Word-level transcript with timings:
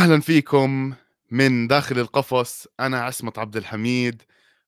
أهلا 0.00 0.20
فيكم 0.20 0.94
من 1.30 1.66
داخل 1.66 1.98
القفص. 1.98 2.66
أنا 2.80 3.00
عصمت 3.00 3.38
عبد 3.38 3.56
الحميد 3.56 4.22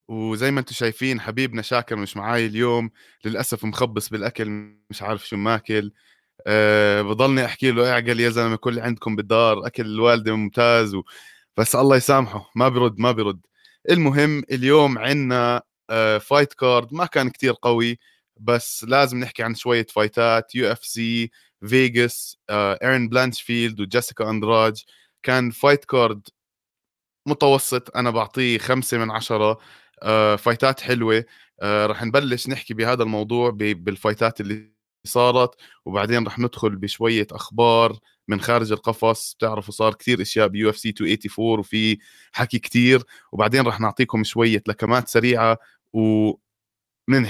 وزي 0.07 0.51
ما 0.51 0.59
أنتم 0.59 0.73
شايفين 0.73 1.21
حبيبنا 1.21 1.61
شاكر 1.61 1.95
مش 1.95 2.17
معاي 2.17 2.45
اليوم. 2.45 2.89
للأسف 3.25 3.65
مخبص 3.65 4.09
بالأكل 4.09 4.49
مش 4.89 5.01
عارف 5.01 5.27
شو 5.27 5.37
ماكل. 5.37 5.91
أه 6.47 7.01
بضلني 7.01 7.45
أحكي 7.45 7.71
له 7.71 7.91
اعقل 7.91 8.19
يا 8.19 8.29
زلمة 8.29 8.55
كل 8.55 8.79
عندكم 8.79 9.15
بالدار 9.15 9.67
أكل 9.67 9.85
الوالدة 9.85 10.35
ممتاز 10.35 10.95
و... 10.95 11.03
بس 11.57 11.75
الله 11.75 11.97
يسامحه 11.97 12.51
ما 12.55 12.69
برد 12.69 12.99
ما 12.99 13.11
برد 13.11 13.41
المهم 13.91 14.43
اليوم 14.51 14.97
عندنا 14.97 15.61
أه 15.89 16.17
fight 16.17 16.53
card 16.53 16.93
ما 16.93 17.05
كان 17.05 17.29
كتير 17.29 17.53
قوي 17.61 17.99
بس 18.37 18.85
لازم 18.89 19.19
نحكي 19.19 19.43
عن 19.43 19.55
شوية 19.55 19.87
فايتات 19.89 20.55
UFC 20.55 21.31
فيغاس 21.67 22.37
إيرن 22.51 23.09
بلانشفيلد 23.09 23.81
وجيسيكا 23.81 24.29
أندراج. 24.29 24.83
كان 25.23 25.51
fight 25.51 25.85
card 25.85 26.27
متوسط 27.27 27.97
أنا 27.97 28.09
بعطيه 28.09 28.57
خمسة 28.57 28.97
من 28.97 29.11
عشرة 29.11 29.57
آه 30.03 30.35
فايتات 30.35 30.81
حلوة 30.81 31.25
آه 31.61 31.85
رح 31.87 32.03
نبلش 32.03 32.49
نحكي 32.49 32.73
بهذا 32.73 33.03
الموضوع 33.03 33.49
بالفايتات 33.51 34.41
اللي 34.41 34.73
صارت 35.07 35.55
وبعدين 35.85 36.25
رح 36.27 36.39
ندخل 36.39 36.75
بشوية 36.75 37.27
أخبار 37.31 37.99
من 38.27 38.41
خارج 38.41 38.71
القفص. 38.71 39.33
بتعرفوا 39.35 39.73
صار 39.73 39.93
كثير 39.93 40.21
أشياء 40.21 40.47
ب 40.47 40.69
UFC 40.69 40.89
284 41.01 41.59
وفي 41.59 41.97
حكي 42.33 42.59
كثير 42.59 43.03
وبعدين 43.31 43.67
رح 43.67 43.79
نعطيكم 43.79 44.23
شوية 44.23 44.63
لكمات 44.67 45.07
سريعة 45.09 45.57
وننهي 45.93 46.37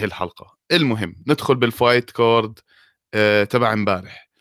الحلقة. 0.06 0.58
المهم 0.72 1.16
ندخل 1.28 1.56
بال 1.56 1.72
fight 1.72 2.12
card 2.12 2.60
آه 3.14 3.44
تبع 3.44 3.74
امبارح. 3.74 4.30
آه، 4.30 4.33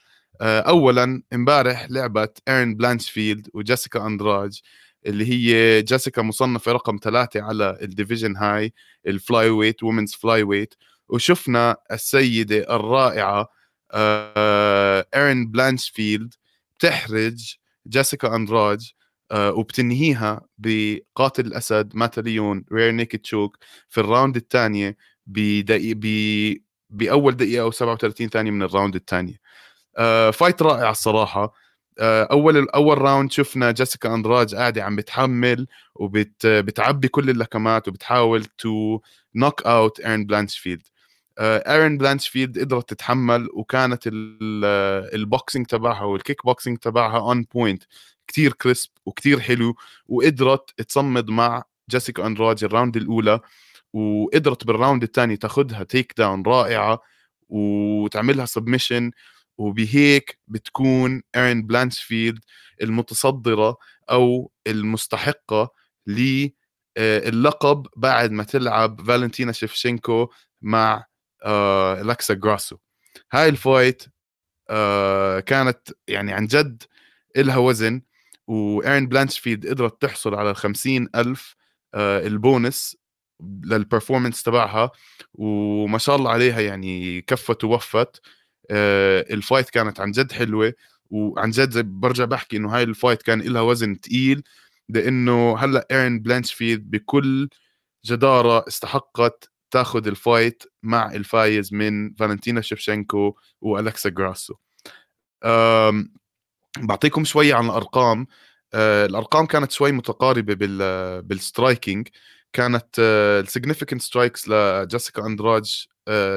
اولا 0.43 1.23
امبارح 1.33 1.87
لعبت 1.91 2.39
ايرن 2.49 2.75
بلانشفيلد 2.75 3.49
وجيسيكا 3.55 4.07
اندراج 4.07 4.61
اللي 5.07 5.25
هي 5.27 5.83
جيسيكا 5.83 6.23
مصنفة 6.23 6.73
رقم 6.73 6.99
ثلاثة 7.03 7.43
على 7.43 7.79
ال 7.83 7.89
division 7.89 8.37
هاي 8.37 8.73
ال 9.07 9.11
flyweight 9.11 9.51
women's 9.51 10.13
flyweight 10.13 10.75
وشفنا 11.09 11.77
السيدة 11.93 12.77
الرائعة 12.77 13.49
آه، 13.93 15.07
ايرن 15.15 15.47
بلانشفيلد 15.47 16.35
بتحرج 16.79 17.57
جيسيكا 17.89 18.37
اندراج 18.37 18.93
آه، 19.31 19.53
وبتنهيها 19.53 20.41
بقاتل 20.59 21.47
الأسد 21.47 21.91
mata 21.97 22.31
leão 22.31 22.65
rear 22.73 22.91
naked 22.91 23.19
choke 23.19 23.59
في 23.89 24.01
ال 24.01 24.07
round 24.07 24.37
الثانية 24.37 24.97
بدقيقه 25.27 26.61
بأول 26.91 27.37
دقيقة 27.37 27.63
أو 27.63 27.71
37 27.71 28.29
ثانية 28.29 28.51
من 28.51 28.63
ال 28.63 28.68
round 28.68 28.95
الثانية. 28.95 29.35
آه 29.35 29.39
fight 30.33 30.63
رائع 30.63 30.91
الصراحة. 30.91 31.55
آه 31.99 32.23
أول 32.25 32.69
أول 32.69 32.99
round 32.99 33.33
شفنا 33.33 33.71
جيسيكا 33.71 34.15
أندراج 34.15 34.55
قاعدة 34.55 34.85
عم 34.85 34.97
بتحمل 34.97 35.67
وبتعبي 35.95 37.09
كل 37.09 37.31
اللكمات 37.31 37.89
وبتحاول 37.89 38.45
to 38.45 39.01
knock 39.35 39.63
out 39.63 40.01
ايرن 40.01 40.25
بلانشفيلد 40.27 40.83
ايرن 41.39 41.99
بلانشفيلد 41.99 42.59
قدرت 42.59 42.89
تتحمل 42.91 43.49
وكانت 43.55 44.03
ال 45.15 45.22
boxing 45.22 45.67
تبعها 45.67 46.03
والكيك 46.05 46.45
بوكسينج 46.45 46.79
تبعها 46.79 47.19
on 47.19 47.47
point 47.55 47.83
كثير 48.29 48.53
crisp 48.53 48.91
وكثير 49.07 49.41
حلو 49.41 49.75
وقدرت 50.09 50.81
تصمد 50.81 51.31
مع 51.31 51.63
جيسيكا 51.91 52.27
أندراج 52.27 52.65
ال 52.65 52.70
round 52.70 52.97
الأولى 52.97 53.41
وقدرت 53.93 54.67
بال 54.67 54.77
round 54.77 55.03
الثاني 55.03 55.37
تاخذها 55.37 55.83
takedown 55.83 56.43
رائعة 56.47 57.03
وتعملها 57.49 58.47
submission 58.47 59.11
وبهيك 59.59 60.39
بتكون 60.49 61.23
ايرن 61.37 61.63
بلانشفيلد 61.67 62.41
المتصدرة 62.83 63.77
أو 64.11 64.53
المستحقة 64.67 65.71
للقب 66.07 67.87
بعد 67.97 68.31
ما 68.31 68.45
تلعب 68.45 69.07
فالنتينا 69.07 69.53
شيفشينكو 69.53 70.29
مع 70.63 71.07
أليكسا 72.03 72.35
جراسو. 72.35 72.77
هاي 73.33 73.49
ال 73.49 73.58
fight 73.58 74.03
كانت 75.47 75.79
يعني 76.09 76.33
عن 76.33 76.47
جد 76.47 76.83
إلها 77.37 77.57
وزن 77.57 78.03
وايرن 78.47 79.07
بلانشفيلد 79.07 79.67
قدرت 79.67 80.03
تحصل 80.03 80.35
على 80.35 80.51
الخمسين 80.51 81.09
ألف 81.15 81.57
ال 81.95 82.12
bonus 82.12 82.97
لل 83.65 83.77
performance 83.77 84.43
تبعها 84.43 84.91
وما 85.35 85.99
شاء 85.99 86.17
الله 86.17 86.31
عليها 86.31 86.61
يعني 86.61 87.21
كفت 87.21 87.65
ووفت. 87.65 88.21
آه، 88.27 88.31
ال 89.31 89.37
fight 89.37 89.71
كانت 89.71 90.01
عن 90.01 90.11
جد 90.11 90.33
حلوة 90.33 90.73
وعن 91.11 91.51
جد 91.51 91.71
زي 91.71 91.83
برجع 91.83 92.25
بحكي 92.25 92.57
إنه 92.57 92.77
هاي 92.77 92.83
ال 92.83 92.89
fight 92.89 93.23
كان 93.23 93.41
لها 93.41 93.63
وزن 93.63 94.01
تقيل 94.01 94.43
لإنه 94.89 95.59
هلأ 95.59 95.87
ايرن 95.91 96.19
بلانشفيلد 96.21 96.91
بكل 96.91 97.49
جدارة 98.05 98.65
استحقت 98.69 99.51
تاخذ 99.71 100.07
ال 100.07 100.16
fight 100.16 100.63
مع 100.83 101.13
الفايز 101.13 101.75
من 101.75 102.15
فالنتينا 102.15 102.61
شيفشينكو 102.61 103.37
والكسا 103.61 104.11
جراسو. 104.11 104.55
بعطيكم 106.79 107.25
شوي 107.25 107.53
عن 107.53 107.65
الأرقام. 107.67 108.27
آه، 108.75 109.07
الأرقام 109.07 109.47
كانت 109.47 109.73
شوي 109.73 109.93
متقاربة 109.93 110.55
بال 110.55 111.23
بال 111.23 111.38
striking. 111.38 112.09
كانت 112.53 112.99
ال 112.99 113.07
significant 113.07 114.03
strikes 114.03 114.49
لجيسيكا 114.49 115.27
أندراج 115.27 115.87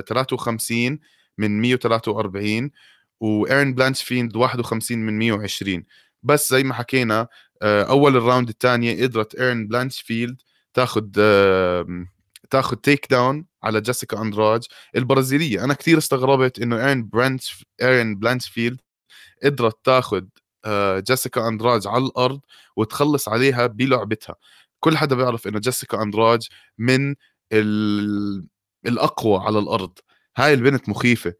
53 0.08 1.00
من 1.38 1.62
143 1.62 2.72
وايرن 3.20 3.74
بلانشفيلد 3.74 4.36
51 4.36 4.98
من 5.00 5.20
120 5.20 5.84
بس 6.24 6.50
زي 6.50 6.64
ما 6.64 6.74
حكينا 6.74 7.28
آه، 7.62 7.84
أول 7.84 8.18
ال 8.18 8.23
round 8.23 8.50
الثانية 8.50 9.04
قدرت 9.04 9.36
ايرن 9.36 9.68
بلانشفيلد 9.68 10.42
تاخذ 10.74 11.02
تاخذ 12.50 12.76
takedown 12.76 13.46
على 13.64 13.82
جيسيكا 13.82 14.22
اندراج 14.22 14.64
البرازيلية. 14.96 15.64
أنا 15.64 15.74
كثير 15.74 15.98
استغربت 15.98 16.60
إنه 16.60 16.88
ايرن 16.88 17.10
برانش 17.10 17.66
ايرن 17.82 18.16
بلانشفيلد 18.16 18.82
قدرت 19.44 19.78
تاخذ 19.86 20.24
جيسيكا 21.08 21.48
اندراج 21.48 21.88
على 21.88 22.06
الأرض 22.06 22.40
وتخلص 22.76 23.30
عليها 23.30 23.68
بلعبتها. 23.68 24.36
كل 24.80 24.98
حدا 24.98 25.16
بيعرف 25.16 25.48
إنه 25.48 25.60
جيسيكا 25.60 26.02
اندراج 26.04 26.48
من 26.78 27.16
الأقوى 28.86 29.40
على 29.40 29.60
الأرض. 29.60 30.00
هاي 30.38 30.54
البنت 30.54 30.90
مخيفة 30.90 31.34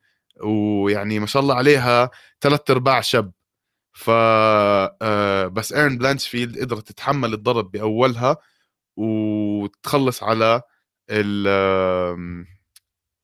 ويعني 0.44 1.20
ما 1.20 1.26
شاء 1.26 1.42
الله 1.44 1.56
عليها 1.56 2.10
ثلاث 2.42 2.72
أرباع 2.72 3.02
شب 3.02 3.32
ف 3.94 4.10
آه، 4.10 5.48
بس 5.48 5.74
ايرن 5.74 5.98
بلانشفيلد 5.98 6.60
قدرت 6.60 6.88
تتحمل 6.88 7.34
الضرب 7.34 7.72
بأولها 7.72 8.38
وتخلص 8.98 10.24
على 10.24 10.62
ال 11.10 11.48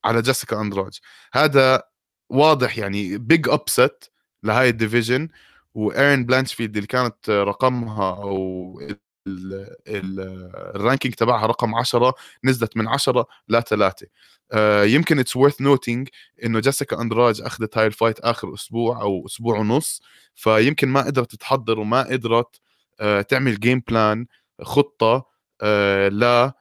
على 0.06 0.22
جيسيكا 0.22 0.62
أندراج. 0.62 1.00
هذا 1.34 1.84
واضح 2.30 2.78
يعني 2.78 3.18
big 3.18 3.50
upset 3.50 4.12
لهاي 4.44 4.70
ال 4.70 4.76
division 4.76 5.30
وايرن 5.76 6.26
بلانشفيلد 6.26 6.76
اللي 6.78 6.88
كانت 6.88 7.30
رقمها 7.30 8.16
أو 8.24 8.82
ال 9.28 9.51
ranking 9.51 11.14
تبعها 11.14 11.46
رقم 11.46 11.76
10 11.76 12.14
نزلت 12.44 12.78
من 12.78 12.88
10 12.88 13.28
ل 13.50 13.62
3 13.64 14.08
آه، 14.52 14.84
يمكن 14.84 15.20
it's 15.20 15.38
worth 15.38 15.62
noting 15.62 16.08
إنه 16.44 16.60
جيسيكا 16.60 17.02
أندراج 17.02 17.42
أخذت 17.42 17.78
هاي 17.78 17.88
ال 17.88 17.93
fight 17.93 18.20
آخر 18.20 18.54
أسبوع 18.54 19.02
أو 19.02 19.26
أسبوع 19.26 19.60
ونص 19.60 20.02
فيمكن 20.36 20.88
ما 20.88 21.02
قدرت 21.02 21.36
تحضر 21.36 21.80
وما 21.80 22.02
قدرت 22.04 22.56
uh, 23.02 23.26
تعمل 23.28 23.60
game 23.60 23.84
plan 23.88 24.26
خطة 24.62 25.26
uh, 25.64 25.66
ل 26.12 26.52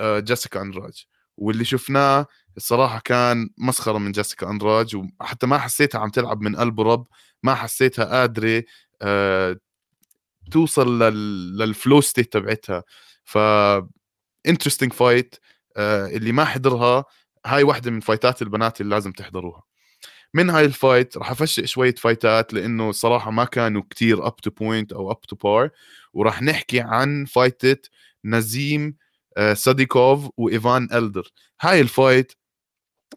جيسيكا 0.00 0.62
أندراج. 0.62 1.06
واللي 1.36 1.64
شفناه 1.64 2.26
الصراحة 2.56 3.00
كان 3.04 3.50
مسخرة 3.58 3.98
من 3.98 4.12
جيسيكا 4.12 4.50
أندراج 4.50 4.96
وحتى 4.96 5.46
ما 5.46 5.58
حسيتها 5.58 5.98
عم 5.98 6.10
تلعب 6.10 6.40
من 6.42 6.56
قلب 6.56 6.80
ورب 6.80 7.06
ما 7.42 7.54
حسيتها 7.54 8.04
قادرة 8.04 8.64
توصل 10.50 11.02
لل 11.58 11.72
flow 11.72 12.00
state 12.00 12.32
تبعتها. 12.32 12.84
ف 13.24 13.38
interesting 14.48 14.92
fight 14.92 15.34
اللي 15.78 16.32
ما 16.32 16.44
حضرها 16.44 17.04
هاي 17.46 17.62
واحدة 17.62 17.90
من 17.90 18.00
فايتات 18.00 18.42
البنات 18.42 18.80
اللي 18.80 18.94
لازم 18.94 19.12
تحضروها. 19.12 19.62
من 20.34 20.50
هاي 20.50 20.64
ال 20.64 20.73
fight 20.73 21.16
راح 21.16 21.30
افشق 21.30 21.64
شوية 21.64 21.94
فايتات 21.94 22.54
لأنه 22.54 22.92
صراحة 22.92 23.30
ما 23.30 23.44
كانوا 23.44 23.82
كتير 23.90 24.26
up 24.26 24.36
to 24.36 24.50
point 24.50 24.92
أو 24.92 25.10
up 25.10 25.20
to 25.20 25.36
par 25.36 25.70
وراح 26.12 26.42
نحكي 26.42 26.80
عن 26.80 27.24
فايتة 27.24 27.88
نزيم 28.24 28.96
ساديكوف 29.52 30.28
وايفان 30.36 30.88
الدر 30.92 31.28
هاي 31.60 31.80
ال 31.80 31.89
fight 31.89 32.32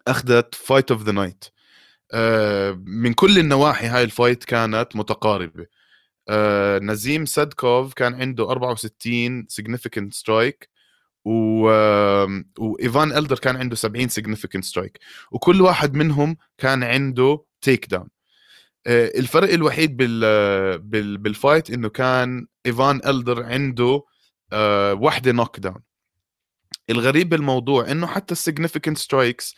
أخذت 0.07 0.55
fight 0.55 0.91
of 0.91 1.03
the 1.03 1.11
night 1.11 1.45
من 2.87 3.13
كل 3.13 3.39
النواحي 3.39 3.87
هاي 3.87 4.03
ال 4.03 4.10
fight 4.10 4.43
كانت 4.43 4.95
متقاربة. 4.95 5.65
آه 6.29 6.79
نزيم 6.79 7.25
سادكوف 7.25 7.93
كان 7.93 8.13
عنده 8.13 8.51
64 8.51 9.47
significant 9.51 10.09
strike 10.11 10.69
و... 11.25 11.69
وإيفان 12.59 13.11
إلدر 13.17 13.39
كان 13.39 13.55
عنده 13.55 13.75
70 13.75 14.09
significant 14.09 14.61
strike 14.61 14.99
وكل 15.31 15.61
واحد 15.61 15.93
منهم 15.93 16.37
كان 16.57 16.83
عنده 16.83 17.45
takedown 17.61 18.09
آه، 18.87 19.11
الفرق 19.19 19.53
الوحيد 19.53 19.97
بال 19.97 20.79
بال 20.79 21.17
بال 21.17 21.32
fight 21.32 21.69
إنه 21.69 21.89
كان 21.89 22.47
إيفان 22.65 23.01
إلدر 23.07 23.43
عنده 23.43 24.03
آه، 24.53 24.93
وحده 24.93 25.31
knockdown 25.31 25.81
الغريب 26.89 27.29
بالموضوع 27.29 27.91
إنه 27.91 28.07
حتى 28.07 28.31
ال 28.31 28.37
significant 28.37 28.97
strikes 28.97 29.55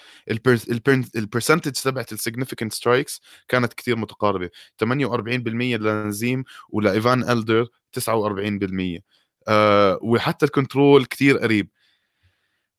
ال 1.16 1.21
percentage 1.21 1.72
تبعت 1.72 2.12
ال 2.14 2.19
significant 2.19 2.74
strikes 2.74 3.22
كانت 3.48 3.74
كثير 3.74 3.96
متقاربة. 3.96 4.50
48% 4.84 5.78
لنزيم 5.78 6.44
ولايفان 6.70 7.30
الدر 7.30 7.68
49% 7.92 9.02
آه 9.48 10.00
وحتى 10.02 10.46
ال 10.46 10.53
control 10.53 11.06
كثير 11.06 11.38
قريب. 11.38 11.70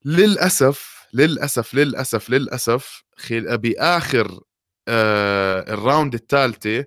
للأسف 0.04 0.98
للأسف 1.12 1.74
للأسف 1.74 2.30
للأسف 2.30 3.04
بآخر 3.32 4.40
آه 4.88 5.72
ال 5.75 5.81
round 5.81 6.14
الثالثه 6.14 6.84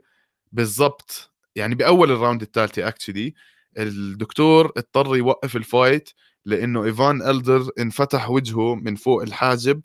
بالضبط 0.52 1.32
يعني 1.56 1.76
بأول 1.76 2.12
ال 2.12 2.17
round 2.17 2.42
الثالثه 2.42 2.88
actually 2.88 3.34
الدكتور 3.78 4.72
اضطر 4.78 5.16
يوقف 5.16 5.56
ال 5.56 5.65
fight 5.65 6.10
لأنه 6.46 6.84
إيفان 6.84 7.22
إلدر 7.22 7.70
انفتح 7.80 8.30
وجهه 8.30 8.76
من 8.76 8.96
فوق 8.96 9.22
الحاجب 9.22 9.82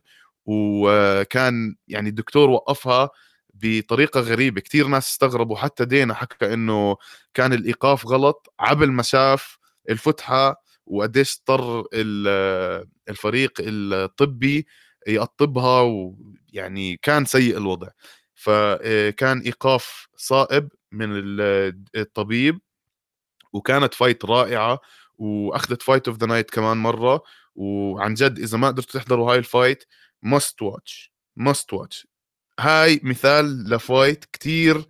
وكان 0.47 1.77
يعني 1.89 2.09
الدكتور 2.09 2.51
وقفها 2.51 3.11
بطريقة 3.55 4.21
غريبة. 4.21 4.61
كثير 4.61 4.87
ناس 4.87 5.09
استغربوا 5.09 5.57
حتى 5.57 5.85
دينا 5.85 6.15
حكى 6.15 6.55
إنه 6.55 6.97
كان 7.35 7.53
الإيقاف 7.53 8.07
غلط 8.07 8.53
عبل 8.61 8.93
ما 8.93 9.03
شاف 9.03 9.59
الفتحة 9.91 10.63
وقديش 10.87 11.37
اضطر 11.39 11.85
الفريق 13.09 13.53
الطبي 13.61 14.67
يقطبها 15.07 15.81
ويعني 15.83 16.97
كان 17.03 17.25
سيء 17.25 17.57
الوضع. 17.59 17.89
فكان 18.35 19.41
إيقاف 19.41 20.09
صائب 20.17 20.69
من 20.93 21.09
الطبيب 21.97 22.61
وكانت 23.53 23.95
fight 23.95 24.25
رائعة. 24.25 24.81
وأخذت 25.19 25.83
fight 25.83 26.09
of 26.09 26.19
the 26.19 26.27
night 26.27 26.51
كمان 26.51 26.77
مرة 26.77 27.23
وعن 27.55 28.15
جد 28.15 28.39
إذا 28.39 28.59
ما 28.59 28.67
قدرتوا 28.69 29.01
تحضروا 29.01 29.33
هاي 29.33 29.39
ال 29.39 29.47
fight 29.47 29.85
must 30.23 30.63
watch 30.63 31.13
must 31.37 31.73
watch 31.73 32.07
هاي 32.61 33.01
مثال 33.03 33.71
ل 33.71 33.80
fight 33.80 34.25
كتير 34.25 34.87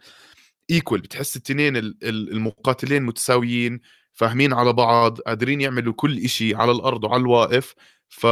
equal 0.71 1.01
بتحس 1.01 1.37
التنين 1.37 1.77
المقاتلين 2.05 3.03
متساويين 3.03 3.81
فاهمين 4.13 4.53
على 4.53 4.73
بعض 4.73 5.21
قادرين 5.21 5.61
يعملوا 5.61 5.93
كل 5.97 6.19
إشي 6.19 6.55
على 6.55 6.73
الأرض 6.73 7.05
وعلى 7.05 7.21
الواقف 7.21 7.75
ف 8.09 8.27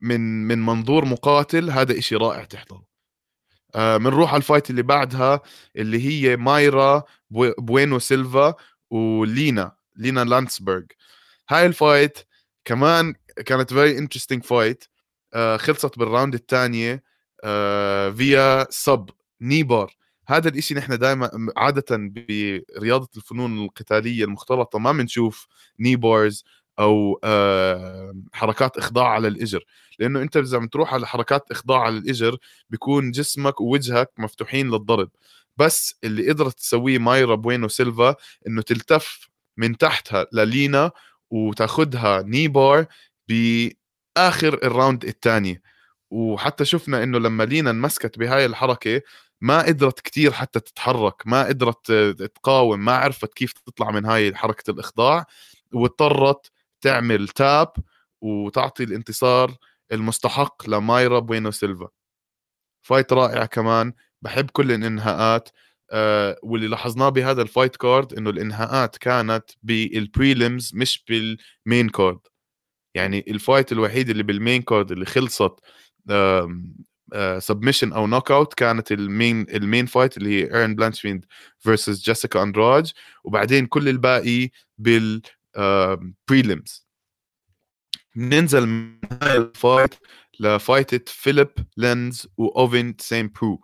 من 0.00 0.20
من 0.46 0.58
منظور 0.66 1.04
مقاتل 1.04 1.70
هذا 1.70 1.98
إشي 1.98 2.16
رائع 2.16 2.44
تحضره 2.44 2.84
بنروح 3.74 4.30
على 4.30 4.38
ال 4.40 4.45
fight 4.45 4.70
اللي 4.70 4.82
بعدها 4.82 5.40
اللي 5.76 6.06
هي 6.08 6.36
مايرا 6.36 7.02
بوينو 7.58 7.98
سيلفا 7.98 8.54
ولينا. 8.90 9.76
لينا 9.96 10.24
لانسبرغ. 10.24 10.82
هاي 11.48 11.66
ال 11.66 11.75
fight 11.75 12.18
كمان 12.64 13.14
كانت 13.46 13.72
very 13.72 13.98
interesting 13.98 14.44
fight 14.44 14.84
خلصت 15.56 15.98
بال 15.98 16.08
round 16.08 16.34
الثانية. 16.34 17.02
via 18.16 18.66
sub 18.70 19.10
kneebar 19.40 19.96
هذا 20.28 20.48
الإشي 20.48 20.74
نحن 20.74 20.98
دائما 20.98 21.30
عادة 21.56 21.84
برياضة 21.90 23.08
الفنون 23.16 23.64
القتالية 23.64 24.24
المختلطة 24.24 24.78
ما 24.78 24.92
بنشوف 24.92 25.46
kneebars 25.80 26.44
أو 26.78 27.20
آه، 27.24 28.14
حركات 28.32 28.76
إخضاع 28.76 29.08
على 29.08 29.28
الإجر. 29.28 29.64
لأنه 29.98 30.22
أنت 30.22 30.36
إذا 30.36 30.66
تروح 30.72 30.94
على 30.94 31.06
حركات 31.06 31.50
إخضاع 31.50 31.80
على 31.80 31.98
الإجر 31.98 32.36
بيكون 32.70 33.10
جسمك 33.10 33.60
ووجهك 33.60 34.10
مفتوحين 34.18 34.70
للضرب. 34.70 35.10
بس 35.56 35.98
اللي 36.04 36.28
قدرت 36.30 36.58
تسويه 36.58 36.98
مايرا 36.98 37.34
بوينو 37.34 37.68
سيلفا 37.68 38.14
إنه 38.46 38.62
تلتف 38.62 39.28
من 39.56 39.76
تحتها 39.78 40.26
للينا 40.32 40.90
وتاخذها 41.30 42.22
kneebar 42.22 42.86
بآخر 43.28 44.54
ال 44.64 44.71
round 44.71 45.04
الثاني 45.04 45.62
وحتى 46.10 46.64
شفنا 46.64 47.02
إنه 47.02 47.18
لما 47.18 47.42
لينا 47.44 47.70
انمسكت 47.70 48.18
بهاي 48.18 48.46
الحركة 48.46 49.02
ما 49.40 49.62
قدرت 49.62 50.00
كتير 50.00 50.32
حتى 50.32 50.60
تتحرك 50.60 51.22
ما 51.26 51.44
قدرت 51.46 51.92
تقاوم 52.36 52.80
ما 52.84 52.92
عرفت 52.96 53.34
كيف 53.34 53.52
تطلع 53.52 53.90
من 53.90 54.04
هاي 54.06 54.34
حركة 54.34 54.70
الإخضاع 54.70 55.24
واضطرت 55.74 56.50
تعمل 56.80 57.28
tap 57.28 57.72
وتعطي 58.22 58.84
الانتصار 58.84 59.56
المستحق 59.92 60.68
لمايرا 60.70 61.18
بوينو 61.18 61.50
سيلفا. 61.50 61.88
fight 62.82 63.12
رائع 63.12 63.46
كمان. 63.46 63.92
بحب 64.22 64.50
كل 64.50 64.72
الانهاءات. 64.72 65.48
واللي 66.42 66.68
لاحظناه 66.68 67.08
بهذا 67.08 67.42
ال 67.42 67.48
fight 67.48 67.76
card 67.76 68.14
إنه 68.14 68.30
الإنهاءات 68.30 68.96
كانت 68.96 69.44
بال 69.62 69.86
prelims 69.86 70.70
مش 70.74 71.04
بال 71.08 71.35
main 71.35 71.88
card 71.88 72.18
يعني 72.94 73.24
ال 73.28 73.35
fight 73.35 73.72
الوحيد 73.72 74.10
اللي 74.10 74.22
بال 74.22 74.35
main 74.35 74.62
card 74.62 74.92
اللي 74.92 75.06
خلصت 75.06 75.52
submission 77.38 77.92
آه 77.92 77.96
أو 77.96 78.06
knockout 78.06 78.54
كانت 78.54 78.92
ال 78.92 79.03
main 79.03 79.46
ال 79.50 79.57
main 79.57 79.86
fight 79.86 80.16
اللي 80.16 80.30
هي 80.30 80.54
ايرن 80.54 80.74
بلانشفيلد 80.74 81.24
versus 81.58 82.02
جيسيكا 82.02 82.42
اندراج 82.42 82.92
وبعدين 83.24 83.66
كل 83.66 83.88
الباقي 83.88 84.50
بال 84.78 85.24
prelims 85.24 86.86
ننزل 88.16 88.66
من 88.66 88.98
هاي 89.22 89.36
ال 89.36 89.46
fight 89.46 89.94
لفايتة 90.40 91.12
فيليب 91.12 91.50
لينز 91.76 92.26
وأوفن 92.36 92.94
سين 92.98 93.28
برو 93.28 93.60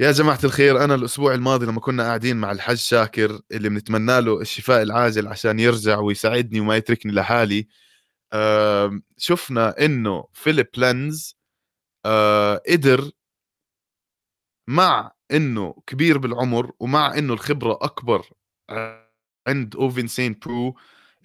يا 0.00 0.12
جماعة 0.12 0.38
الخير 0.44 0.84
أنا 0.84 0.94
الأسبوع 0.94 1.34
الماضي 1.34 1.66
لما 1.66 1.80
كنا 1.80 2.02
قاعدين 2.02 2.36
مع 2.36 2.52
الحج 2.52 2.76
شاكر 2.76 3.40
اللي 3.52 3.68
بنتمنى 3.68 4.20
له 4.20 4.40
الشفاء 4.40 4.82
العاجل 4.82 5.26
عشان 5.28 5.58
يرجع 5.60 5.98
ويساعدني 5.98 6.60
وما 6.60 6.76
يتركني 6.76 7.12
لحالي 7.12 7.66
شفنا 9.16 9.84
إنه 9.84 10.24
فيليب 10.32 10.68
لينز 10.76 11.36
قدر 12.70 13.10
مع 14.68 15.12
إنه 15.32 15.74
كبير 15.86 16.18
بالعمر 16.18 16.72
ومع 16.80 17.18
إنه 17.18 17.32
الخبرة 17.32 17.78
أكبر 17.82 18.30
عند 19.48 19.76
أوفن 19.76 20.06
سين 20.06 20.38
برو 20.46 20.76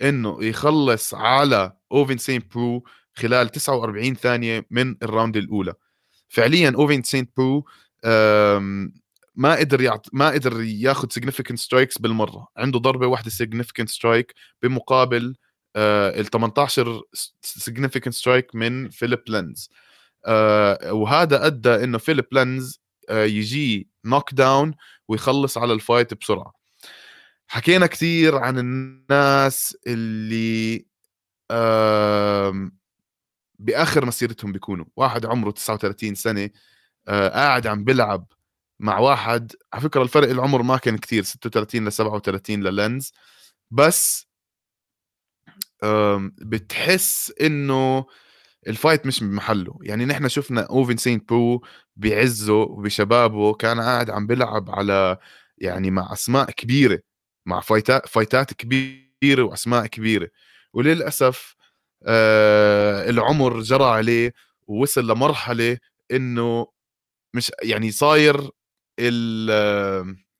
إنه 0.01 0.43
يخلص 0.45 1.13
على 1.13 1.77
أوفن 1.91 2.17
سين 2.17 2.43
برو 2.55 2.83
خلال 3.15 3.49
49 3.49 4.15
ثانية 4.15 4.65
من 4.71 4.95
ال 5.03 5.09
round 5.09 5.37
الأولى. 5.37 5.73
فعليا 6.29 6.73
أوفن 6.75 7.03
سين 7.03 7.27
برو 7.37 7.65
ما 9.35 9.55
قدر 9.55 9.81
يعط... 9.81 10.09
ما 10.13 10.29
قدر 10.29 10.61
ياخذ 10.61 11.09
significant 11.09 11.59
strikes 11.59 11.97
بالمرة. 11.97 12.47
عنده 12.57 12.79
ضربة 12.79 13.07
واحدة 13.07 13.29
significant 13.29 13.89
strike 13.89 14.33
بمقابل 14.61 15.35
آه 15.75 16.19
ال 16.19 16.25
18 16.25 17.01
significant 17.41 18.13
strike 18.13 18.55
من 18.55 18.89
فيليب 18.89 19.23
لينز 19.27 19.69
آه 20.25 20.93
وهذا 20.93 21.45
أدى 21.45 21.83
إنه 21.83 21.97
فيليب 21.97 22.25
لينز 22.31 22.81
آه 23.09 23.23
يجيب 23.25 23.89
knockdown 24.05 24.73
ويخلص 25.07 25.57
على 25.57 25.73
ال 25.73 25.80
fight 25.80 26.13
بسرعة. 26.13 26.53
حكينا 27.47 27.85
كثير 27.87 28.37
عن 28.37 28.59
الناس 28.59 29.77
اللي 29.87 30.85
بآخر 33.59 34.05
مسيرتهم 34.05 34.51
بيكونوا. 34.51 34.85
واحد 34.95 35.25
عمره 35.25 35.51
39 35.51 36.15
سنة 36.15 36.49
قاعد 37.09 37.67
عم 37.67 37.83
بيلعب 37.83 38.25
مع 38.79 38.99
واحد 38.99 39.51
على 39.73 39.81
فكرة 39.83 40.01
الفرق 40.03 40.29
العمر 40.29 40.61
ما 40.63 40.77
كان 40.77 40.97
كتير 40.97 41.23
36 41.23 41.87
ل 41.87 41.91
37 41.91 42.63
للينز 42.63 43.13
بس 43.71 44.27
بتحس 46.41 47.33
إنه 47.41 48.05
ال 48.67 48.73
fight 48.73 49.05
مش 49.07 49.23
بمحله. 49.23 49.79
يعني 49.83 50.05
نحن 50.05 50.27
شفنا 50.29 50.61
أوفن 50.61 50.97
سينت 50.97 51.29
برو 51.29 51.61
بعزه 51.95 52.53
وبشبابه 52.53 53.53
كان 53.53 53.81
قاعد 53.81 54.09
عم 54.09 54.27
بيلعب 54.27 54.69
على 54.71 55.17
يعني 55.57 55.91
مع 55.91 56.13
أسماء 56.13 56.51
كبيرة 56.51 56.99
مع 57.45 57.61
فايتات 57.61 58.07
فايتات 58.09 58.53
كبيرة 58.53 59.43
وأسماء 59.43 59.87
كبيرة. 59.87 60.29
وللأسف 60.73 61.55
آه 62.05 63.09
العمر 63.09 63.61
جرى 63.61 63.83
عليه 63.85 64.33
ووصل 64.67 65.07
لمرحلة 65.11 65.77
إنه 66.11 66.67
مش 67.33 67.51
يعني 67.63 67.91
صاير 67.91 68.49
ال 68.99 69.49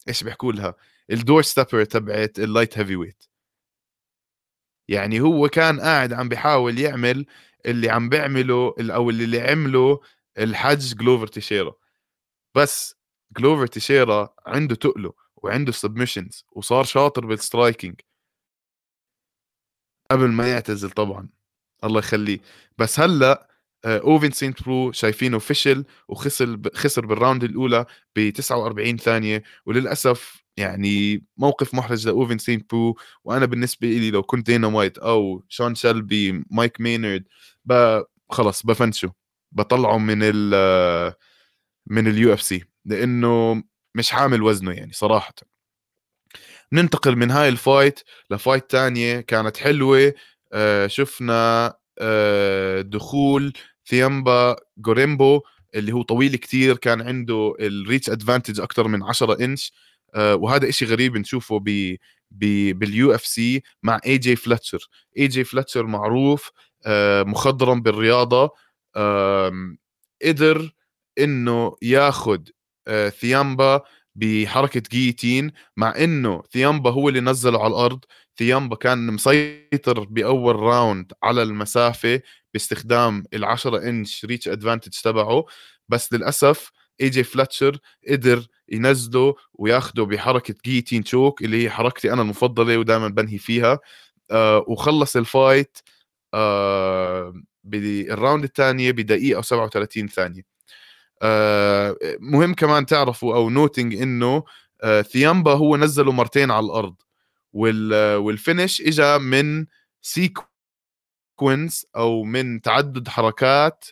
إيش 0.08 0.24
بيحكوا 0.24 0.54
لها 0.54 0.76
ال 1.12 1.18
door 1.18 1.42
stopper 1.42 1.84
تبعت 1.86 2.40
ال 2.40 2.78
light 2.78 2.96
heavyweight 2.96 3.24
يعني 4.90 5.22
هو 5.22 5.50
كان 5.50 5.80
قاعد 5.82 6.14
عم 6.14 6.30
بيحاول 6.30 6.80
يعمل 6.80 7.26
اللي 7.66 7.90
عم 7.90 8.10
بيعمله 8.10 8.76
أو 8.80 9.10
اللي 9.10 9.42
عمله 9.42 10.00
الحج 10.38 10.96
جلوفر 10.96 11.28
تيشيرا. 11.28 11.74
بس 12.56 12.96
جلوفر 13.38 13.68
تيشيرا 13.68 14.36
عنده 14.46 14.76
تقله 14.76 15.14
وعنده 15.36 15.72
submissions 15.72 16.46
وصار 16.52 16.84
شاطر 16.84 17.26
بال 17.25 17.41
striking 17.41 18.01
قبل 20.12 20.28
ما 20.32 20.52
يعتزل 20.52 20.92
طبعا. 20.92 21.30
الله 21.84 22.00
يخليه. 22.00 22.40
بس 22.78 23.00
هلأ 23.00 23.50
أوفن 23.86 24.32
سينت 24.32 24.64
برو 24.64 24.92
شايفينه 24.92 25.40
فشل 25.40 25.86
وخسر 26.08 26.60
خسر 26.76 27.06
بال 27.06 27.16
round 27.16 27.44
الأولى 27.44 27.86
ب 28.16 28.30
49 28.30 28.98
ثانية 28.98 29.44
وللأسف 29.66 30.44
يعني 30.58 31.24
موقف 31.38 31.74
محرج 31.76 32.08
لأوفن 32.08 32.38
سينت 32.38 32.72
برو. 32.72 32.98
وأنا 33.24 33.46
بالنسبة 33.46 33.88
لي 33.88 34.12
لو 34.12 34.24
كنت 34.24 34.46
دينا 34.48 34.68
وايت 34.68 34.98
أو 34.98 35.44
شون 35.50 35.76
شلبي 35.76 36.44
مايك 36.52 36.82
مينرد 36.82 37.24
خلص 38.30 38.64
بفنشه 38.66 39.14
بطلعه 39.52 39.98
من 39.98 40.20
ال 40.24 41.14
من 41.88 42.08
ال 42.08 42.34
UFC 42.34 42.63
لأنه 42.86 43.64
مش 43.96 44.12
حامل 44.12 44.42
وزنه 44.44 44.72
يعني 44.72 44.94
صراحة. 44.94 45.34
ننتقل 46.74 47.16
من 47.16 47.32
هاي 47.32 47.50
ال 47.50 47.58
fight 47.58 48.00
ل 48.30 48.37
fight 48.37 48.72
تانية 48.72 49.20
كانت 49.22 49.58
حلوة. 49.58 50.14
آه 50.54 50.88
شفنا 50.88 51.74
آه 52.00 52.82
دخول 52.82 53.54
ثيامبا 53.88 54.56
جوريمبو 54.78 55.42
اللي 55.76 55.92
هو 55.92 56.02
طويل 56.02 56.36
كتير 56.36 56.78
كان 56.78 57.02
عنده 57.02 57.56
ال 57.60 57.68
reach 57.68 58.10
advantage 58.10 58.60
أكثر 58.60 58.88
من 58.88 59.04
10 59.04 59.44
انش 59.46 59.72
آه 60.16 60.36
وهذا 60.36 60.70
إشي 60.70 60.86
غريب 60.86 61.18
نشوفه 61.18 61.60
ب 61.60 61.96
بال 62.80 63.16
UFC 63.16 63.63
مع 63.84 64.00
اي 64.06 64.18
جي 64.18 64.36
فلتشر 64.36 64.88
اي 65.18 65.28
جي 65.28 65.44
فلتشر 65.44 65.86
معروف 65.86 66.52
آه 66.86 67.24
مخضرم 67.24 67.82
بالرياضة 67.82 68.50
آه 68.96 69.52
قدر 70.26 70.72
إنه 71.20 71.76
ياخذ 71.82 72.40
آه 72.88 73.10
ثيامبا 73.10 73.82
بحركة 74.16 74.82
guillotine 74.92 75.51
مع 75.78 75.94
إنه 75.98 76.44
ثيامبا 76.52 76.90
هو 76.90 77.10
اللي 77.10 77.20
نزله 77.22 77.64
على 77.64 77.72
الأرض. 77.72 78.06
ثيامبا 78.38 78.76
كان 78.76 79.08
مسيطر 79.14 80.00
بأول 80.04 80.56
round 80.56 81.13
على 81.24 81.44
المسافة 81.44 82.22
باستخدام 82.53 83.24
ال10 83.36 83.65
إنش 83.65 84.25
reach 84.25 84.48
advantage 84.48 84.92
تبعه 85.03 85.46
بس 85.89 86.13
للأسف 86.13 86.72
اي 87.01 87.10
جي 87.10 87.24
فلاتشر 87.24 87.77
قدر 88.10 88.48
ينزله 88.70 89.36
وياخده 89.53 90.03
بحركة 90.05 90.55
guillotine 90.66 91.04
choke 91.04 91.42
اللي 91.43 91.63
هي 91.63 91.70
حركتي 91.70 92.13
أنا 92.13 92.22
المفضلة 92.22 92.77
ودائما 92.77 93.08
بنهي 93.08 93.38
فيها. 93.38 93.79
آه 94.31 94.65
وخلص 94.67 95.15
ال 95.16 95.26
fight 95.26 95.78
آه 96.34 97.34
بال 97.63 97.86
round 97.86 98.44
الثانية 98.43 98.91
بدقيقة 98.91 99.41
و37 99.41 100.05
ثانية. 100.08 100.41
آه 101.22 101.98
مهم 102.20 102.53
كمان 102.53 102.86
تعرفوا 102.86 103.36
worth 103.36 103.50
noting 103.50 103.96
إنه 103.96 104.43
آه 104.84 105.01
ثيامبا 105.01 105.53
هو 105.53 105.77
نزله 105.77 106.12
مرتين 106.12 106.51
على 106.51 106.65
الأرض. 106.65 106.96
وال 107.54 107.86
finish 107.86 108.82
اجى 108.81 109.17
من 109.17 109.65
sequence 111.42 111.86
أو 111.96 112.24
من 112.24 112.62
تعدد 112.62 113.08
حركات 113.08 113.86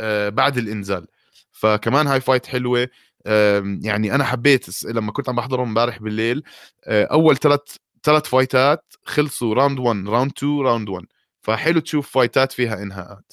آه 0.00 0.28
بعد 0.28 0.58
الإنزال. 0.58 1.06
فكمان 1.52 2.06
هاي 2.06 2.20
fight 2.20 2.46
حلوة. 2.46 2.88
يعني 3.82 4.14
أنا 4.14 4.24
حبيت 4.24 4.84
لما 4.84 5.12
كنت 5.12 5.28
عم 5.28 5.36
بحضرهم 5.36 5.68
امبارح 5.68 5.98
بالليل 5.98 6.42
آه، 6.84 7.04
أول 7.04 7.36
ثلاث 7.36 7.60
ثلاث 8.04 8.24
فايتات 8.28 8.94
خلصوا 9.04 9.54
round 9.54 9.78
1 9.78 10.08
round 10.08 10.32
2 10.38 10.60
round 10.60 10.88
1 10.88 11.06
فحلو 11.42 11.80
تشوف 11.80 12.10
فايتات 12.10 12.52
فيها 12.52 12.82
إنهاءات. 12.82 13.32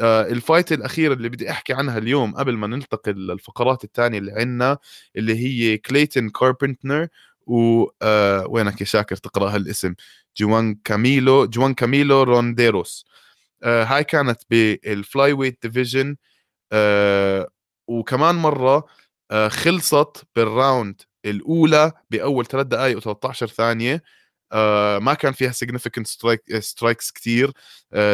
آه، 0.00 0.22
ال 0.22 0.30
fight 0.30 0.72
الاخيره 0.72 1.14
اللي 1.14 1.28
بدي 1.28 1.50
أحكي 1.50 1.72
عنها 1.74 1.98
اليوم 1.98 2.34
قبل 2.36 2.56
ما 2.56 2.66
ننتقل 2.66 3.12
للفقرات 3.26 3.84
الثانية 3.84 4.18
اللي 4.18 4.32
عندنا 4.32 4.78
اللي 5.16 5.34
هي 5.36 5.78
كليتن 5.78 6.28
كاربنتنر 6.28 7.08
و 7.46 7.86
آه 8.02 8.46
وينك 8.48 8.80
يا 8.80 8.86
شاكر 8.86 9.16
تقرأ 9.16 9.50
هالاسم؟ 9.54 9.94
جوان 10.36 10.74
كاميلو 10.84 11.46
جوان 11.46 11.74
كاميلو 11.74 12.22
رونديروس. 12.22 13.06
آه 13.62 13.84
هاي 13.84 14.04
كانت 14.04 14.42
بال 14.50 15.32
flyweight 15.32 15.58
division 15.62 16.16
آه 16.72 17.48
وكمان 17.88 18.34
مرة 18.34 18.86
آه 19.30 19.48
خلصت 19.48 20.24
بال 20.36 20.55
round 20.55 21.02
الأولى 21.24 21.92
بأول 22.10 22.46
ثلاث 22.46 22.66
دقائق 22.66 22.98
و13 23.00 23.30
ثانية. 23.44 24.02
آه 24.52 24.98
ما 24.98 25.14
كان 25.14 25.32
فيها 25.32 25.52
significant 25.52 26.04
strike 26.06 26.58
strikes 26.58 27.12
كثير 27.12 27.52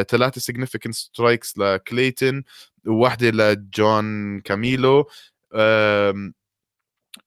ثلاثة 0.08 0.40
آه، 0.40 0.44
significant 0.54 0.90
strikes 0.90 1.58
لكليتن 1.58 2.42
وواحدة 2.86 3.30
لجون 3.30 4.40
كاميلو. 4.40 5.02
آه، 5.54 6.32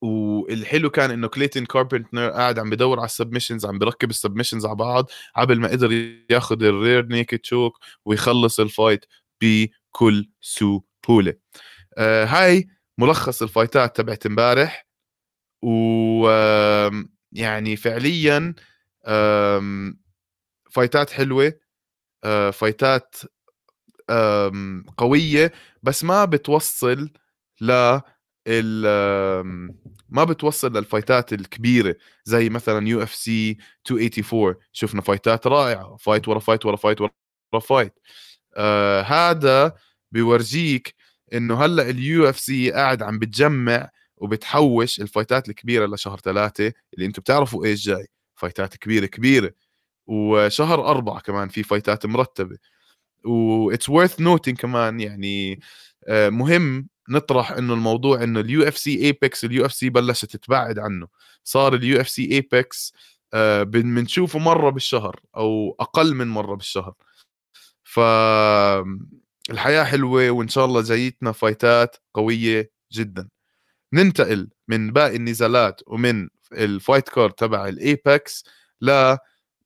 والحلو 0.02 0.90
كان 0.90 1.10
إنه 1.10 1.28
كليتن 1.28 1.64
كاربنتر 1.64 2.28
قاعد 2.30 2.58
عم 2.58 2.70
بدور 2.70 2.98
على 2.98 3.06
ال 3.06 3.11
submissions 3.11 3.66
عم 3.66 3.78
بركب 3.78 4.10
ال 4.10 4.15
submissions 4.15 4.66
على 4.66 4.74
بعض 4.76 5.10
قبل 5.36 5.60
ما 5.60 5.68
قدر 5.68 5.92
ياخذ 6.30 6.62
ال 6.62 6.71
rear 6.71 7.06
naked 7.06 7.40
choke 7.44 7.78
ويخلص 8.04 8.60
ال 8.60 8.67
fight 8.67 9.04
بكل 9.42 10.28
سهولة. 10.40 11.34
آه 11.98 12.24
هاي 12.24 12.68
ملخص 12.98 13.42
الفايتات 13.42 13.96
تبعت 13.96 14.26
امبارح. 14.26 14.86
و 15.62 16.28
يعني 17.32 17.76
فعليا 17.76 18.54
فايتات 20.70 21.10
حلوة 21.10 21.52
آه، 22.24 22.50
فايتات 22.50 23.16
قوية 24.96 25.52
بس 25.82 26.04
ما 26.04 26.24
بتوصل 26.24 27.10
ل 27.60 28.00
ما 30.08 30.24
بتوصل 30.24 30.76
للفايتات 30.76 31.32
الكبيرة 31.32 31.96
زي 32.24 32.48
مثلا 32.48 32.88
UFC 32.88 33.56
284 33.90 34.54
شفنا 34.72 35.00
فايتات 35.02 35.46
رائعة 35.46 35.96
fight 35.96 36.28
ورا 36.28 36.38
fight 36.38 36.66
ورا 36.66 36.76
fight 36.76 37.00
ورا 37.00 37.10
fight. 37.60 37.92
آه 38.56 39.02
هذا 39.02 39.74
بيورجيك 40.12 40.94
إنه 41.34 41.64
هلأ 41.64 41.90
ال 41.90 42.28
UFC 42.28 42.72
قاعد 42.72 43.02
عم 43.02 43.18
بتجمع 43.18 43.90
وبتحوش 44.16 45.00
الفايتات 45.00 45.48
الكبيرة 45.48 45.86
لشهر 45.86 46.18
ثلاثة 46.20 46.72
اللي 46.94 47.06
أنتم 47.06 47.20
بتعرفوا 47.22 47.64
إيش 47.66 47.84
جاي. 47.86 48.06
فايتات 48.36 48.76
كبيرة 48.76 49.06
كبيرة. 49.06 49.52
وشهر 50.06 50.86
أربعة 50.88 51.20
كمان 51.20 51.48
في 51.48 51.62
فايتات 51.62 52.06
مرتبة. 52.06 52.58
What's 53.26 53.88
worth 53.88 54.20
noting 54.20 54.58
كمان 54.58 55.00
يعني 55.00 55.60
آه، 56.08 56.28
مهم 56.30 56.88
نطرح 57.08 57.52
إنه 57.52 57.74
الموضوع 57.74 58.22
إنه 58.22 58.40
ال 58.40 58.62
UFC 58.68 59.04
Apex 59.04 59.44
ال 59.44 59.66
UFC 59.66 59.90
بلشت 59.90 60.36
تبعد 60.36 60.78
عنه. 60.78 61.08
صار 61.44 61.74
ال 61.74 62.00
UFC 62.00 62.30
Apex 62.32 62.94
بنشوفه 63.62 64.38
مرة 64.38 64.70
بالشهر 64.70 65.20
أو 65.36 65.76
أقل 65.80 66.14
من 66.14 66.26
مرة 66.28 66.54
بالشهر. 66.54 66.94
ف 67.84 68.00
الحياة 69.50 69.84
حلوة 69.84 70.30
وإن 70.30 70.48
شاء 70.48 70.64
الله 70.64 70.82
جايتنا 70.82 71.32
فايتات 71.32 71.96
قوية 72.14 72.70
جدا. 72.92 73.28
ننتقل 73.92 74.50
من 74.68 74.92
باقي 74.92 75.16
النزالات 75.16 75.80
ومن 75.86 76.28
ال 76.52 76.61
fight 76.61 77.08
card 77.08 77.32
تبع 77.32 77.68
ال 77.68 77.83
Apex 77.83 78.44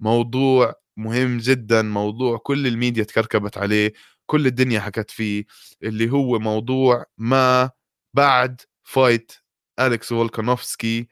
لموضوع 0.01 0.75
مهم 1.01 1.39
جدا 1.39 1.83
موضوع 1.83 2.39
كل 2.39 2.67
الميديا 2.67 3.05
تكركبت 3.05 3.59
عليه 3.59 3.93
كل 4.27 4.47
الدنيا 4.47 4.81
حكت 4.81 5.11
فيه 5.11 5.45
اللي 5.83 6.11
هو 6.11 6.39
موضوع 6.39 7.05
ما 7.19 7.71
بعد 8.15 8.61
fight 8.83 9.33
أليكس 9.81 10.09
فولكانوفسكي 10.09 11.09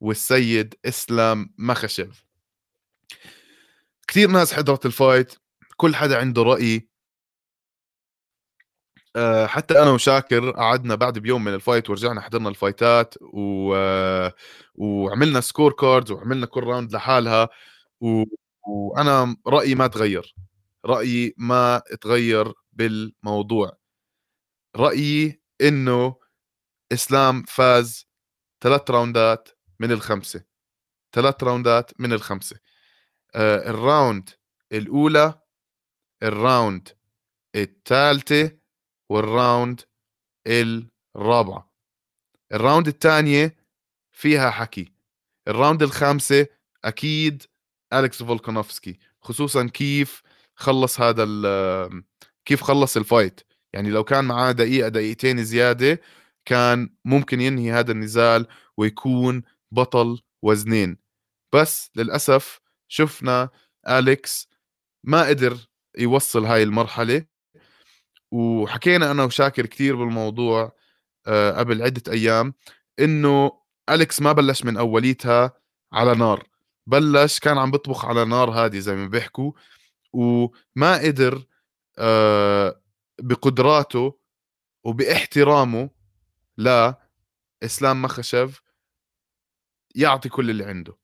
والسيد 0.00 0.74
إسلام 0.84 1.54
مخشف 1.58 2.24
كثير 4.08 4.30
ناس 4.30 4.52
حضرت 4.52 4.86
ال 4.86 4.94
fight 4.94 5.34
كل 5.76 5.96
حدا 5.96 6.18
عنده 6.18 6.42
رأي. 6.42 6.88
آه، 9.16 9.46
حتى 9.46 9.82
أنا 9.82 9.90
وشاكر 9.90 10.50
قعدنا 10.50 10.94
بعد 10.94 11.18
بيوم 11.18 11.44
من 11.44 11.54
ال 11.54 11.60
fight 11.60 11.90
ورجعنا 11.90 12.20
حضرنا 12.20 12.48
الفايتات 12.48 13.14
و... 13.20 13.74
وعملنا 14.74 15.40
score 15.40 15.72
cards 15.72 16.10
وعملنا 16.10 16.46
كل 16.46 16.60
round 16.64 16.92
لحالها 16.92 17.48
و... 18.00 18.24
وأنا 18.66 19.36
رأيي 19.46 19.74
ما 19.74 19.86
تغير. 19.86 20.34
رأيي 20.86 21.34
ما 21.38 21.82
تغير 22.00 22.52
بالموضوع. 22.72 23.78
رأيي 24.76 25.42
إنه 25.60 26.16
إسلام 26.92 27.42
فاز 27.42 28.06
ثلاث 28.60 28.90
راوندات 28.90 29.48
من 29.80 29.92
الخمسة. 29.92 30.44
ثلاث 31.12 31.44
راوندات 31.44 32.00
من 32.00 32.12
الخمسة. 32.12 32.60
آه 33.34 33.70
ال 33.70 33.80
round 33.80 34.30
الأولى 34.72 35.40
ال 36.22 36.33
round 36.33 36.88
الثالثة 37.56 38.58
وال 39.08 39.29
round 39.29 39.80
الرابعة. 40.46 41.72
ال 42.52 42.58
round 42.58 42.88
الثانية 42.88 43.56
فيها 44.12 44.50
حكي. 44.50 44.92
ال 45.48 45.54
round 45.54 45.82
الخامسة 45.82 46.46
أكيد 46.84 47.42
أليكس 47.98 48.22
فولكانوفسكي 48.22 48.98
خصوصا 49.20 49.66
كيف 49.66 50.22
خلص 50.54 51.00
هذا 51.00 51.24
كيف 52.44 52.62
خلص 52.62 52.96
ال 52.96 53.02
fight. 53.02 53.40
يعني 53.72 53.90
لو 53.90 54.04
كان 54.04 54.24
معاه 54.24 54.52
دقيقة 54.52 54.88
دقيقتين 54.88 55.44
زيادة 55.44 56.00
كان 56.44 56.90
ممكن 57.04 57.40
ينهي 57.40 57.72
هذا 57.72 57.92
النزال 57.92 58.46
ويكون 58.76 59.42
بطل 59.72 60.20
وزنين. 60.42 60.98
بس 61.54 61.90
للأسف 61.96 62.60
شفنا 62.88 63.48
أليكس 63.88 64.48
ما 65.04 65.26
قدر 65.28 65.56
يوصل 65.98 66.44
هاي 66.44 66.62
المرحلة. 66.62 67.24
وحكينا 68.32 69.10
أنا 69.10 69.24
وشاكر 69.24 69.66
كثير 69.66 69.96
بالموضوع 69.96 70.76
آه، 71.26 71.52
قبل 71.52 71.82
عدة 71.82 72.12
أيام 72.12 72.54
إنه 73.00 73.52
أليكس 73.90 74.22
ما 74.22 74.32
بلش 74.32 74.64
من 74.64 74.76
أوليتها 74.76 75.52
على 75.92 76.14
نار. 76.14 76.46
بلش 76.86 77.38
كان 77.38 77.58
عم 77.58 77.70
بيطبخ 77.70 78.04
على 78.04 78.24
نار 78.24 78.50
هادي 78.50 78.80
زي 78.80 78.94
ما 78.96 79.06
بيحكوا 79.08 79.52
وما 80.12 80.98
قدر 81.04 81.44
آه، 81.98 82.82
بقدراته 83.20 84.18
وباحترامه 84.84 85.90
لاسلام 86.56 88.02
مخشف 88.02 88.62
يعطي 89.94 90.28
كل 90.28 90.50
اللي 90.50 90.64
عنده. 90.64 90.98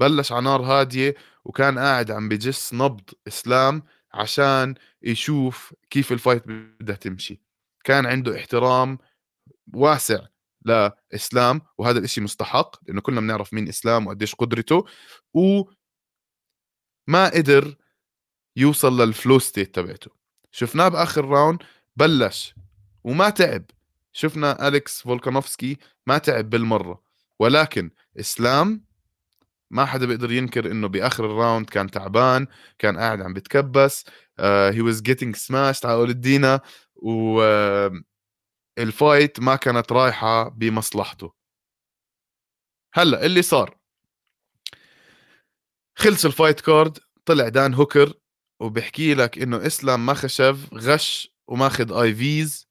بلش 0.00 0.32
على 0.32 0.44
نار 0.44 0.62
هادية 0.62 1.14
وكان 1.44 1.78
قاعد 1.78 2.10
عم 2.10 2.28
بجس 2.28 2.74
نبض 2.74 3.10
إسلام 3.28 3.82
عشان 4.14 4.74
يشوف 5.02 5.74
كيف 5.90 6.12
ال 6.12 6.17
fight 6.17 6.42
بدها 6.48 6.96
تمشي. 6.96 7.40
كان 7.84 8.06
عنده 8.06 8.36
احترام 8.36 8.98
واسع. 9.74 10.26
لإسلام 10.64 11.60
وهذا 11.78 11.98
الإشي 11.98 12.20
مستحق 12.20 12.76
لأنه 12.88 13.00
كلنا 13.00 13.20
بنعرف 13.20 13.54
مين 13.54 13.68
إسلام 13.68 14.06
وقديش 14.06 14.34
قدرته 14.34 14.84
وما 15.34 15.64
قدر 17.34 17.76
يوصل 18.56 19.00
لل 19.00 19.13
flow 19.13 19.38
state 19.38 19.74
تبعته. 19.74 20.10
شفناه 20.52 20.88
بآخر 20.88 21.24
round 21.24 21.62
بلش 21.96 22.54
وما 23.04 23.30
تعب. 23.30 23.64
شفنا 24.12 24.68
أليكس 24.68 25.02
فولكانوفسكي 25.02 25.78
ما 26.06 26.18
تعب 26.18 26.50
بالمرة. 26.50 27.02
ولكن 27.38 27.90
إسلام 28.20 28.84
ما 29.70 29.84
حدا 29.84 30.06
بيقدر 30.06 30.32
ينكر 30.32 30.70
إنه 30.70 30.88
بآخر 30.88 31.26
ال 31.26 31.33
round 31.33 31.70
كان 31.70 31.90
تعبان 31.90 32.46
كان 32.78 32.98
قاعد 32.98 33.22
عم 33.22 33.32
بتكبس 33.32 34.04
هي 34.40 34.80
واز 34.80 35.02
جيتنج 35.02 35.36
سماش 35.36 35.80
تعال 35.80 36.10
الدينا 36.10 36.60
و 36.96 37.40
uh, 37.40 38.02
ال 38.78 38.88
fight 38.88 39.40
ما 39.40 39.56
كانت 39.56 39.92
رايحة 39.92 40.48
بمصلحته. 40.48 41.32
هلأ 42.94 43.26
اللي 43.26 43.42
صار. 43.42 43.78
خلص 45.96 46.24
ال 46.24 46.30
fight 46.30 46.60
card 46.60 46.98
طلع 47.24 47.48
دان 47.48 47.74
هوكر 47.74 48.12
وبحكي 48.60 49.14
لك 49.14 49.38
إنه 49.38 49.66
إسلام 49.66 50.06
ماخش 50.06 50.74
فغش 50.74 51.34
وماخذ 51.48 51.92
IVs 51.92 52.68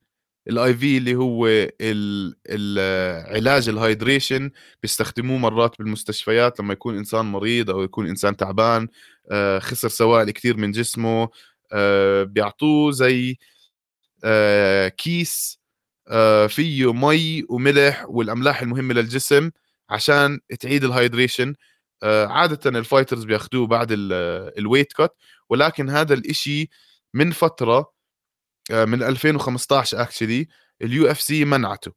ال 0.48 0.74
IV 0.74 0.98
اللي 0.98 1.16
هو 1.16 1.48
العلاج 2.50 3.70
ال 3.70 3.78
hydration 3.78 4.52
بيستخدموه 4.82 5.38
مرات 5.38 5.78
بالمستشفيات 5.80 6.60
لما 6.60 6.74
يكون 6.74 6.98
إنسان 6.98 7.26
مريض 7.26 7.70
أو 7.70 7.84
يكون 7.84 8.08
إنسان 8.08 8.38
تعبان. 8.38 8.88
آه، 9.32 9.60
خسر 9.60 9.90
سوائل 9.90 10.32
كثير 10.32 10.58
من 10.58 10.72
جسمه. 10.72 11.30
آه، 11.72 12.24
بيعطوه 12.24 12.92
زي 12.92 13.38
آه، 14.24 14.88
كيس 14.88 15.63
فيه 16.48 16.94
مي 16.94 17.46
وملح 17.50 18.06
والأملاح 18.10 18.62
المهمه 18.62 18.94
للجسم 18.94 19.52
عشان 19.90 20.40
تعيد 20.60 20.84
ال 20.84 20.90
hydration. 20.90 21.56
عادة 22.04 22.80
ال 22.80 22.85
fighters 22.85 23.24
بياخذوه 23.24 23.68
بعد 23.68 23.88
ال 23.92 24.06
weight 24.06 24.94
cut 24.94 25.16
ولكن 25.50 25.90
هذا 25.90 26.14
الإشي 26.14 26.70
من 27.14 27.32
فترة 27.32 27.94
آه، 28.72 28.86
من 28.86 29.04
2015 29.04 30.02
actually 30.02 30.48
ال 30.82 31.08
UFC 31.12 31.46
منعته. 31.46 31.92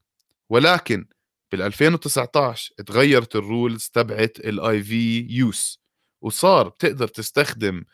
ولكن 0.51 1.07
بال 1.53 1.63
2019 1.63 2.75
تغيرت 2.87 3.37
ال 3.37 3.46
rules 3.46 3.91
تبعت 3.93 4.39
ال 4.41 4.83
IV 4.83 5.27
use 5.31 5.81
وصار 6.23 6.69
بتقدر 6.69 7.09
تستخدم 7.09 7.85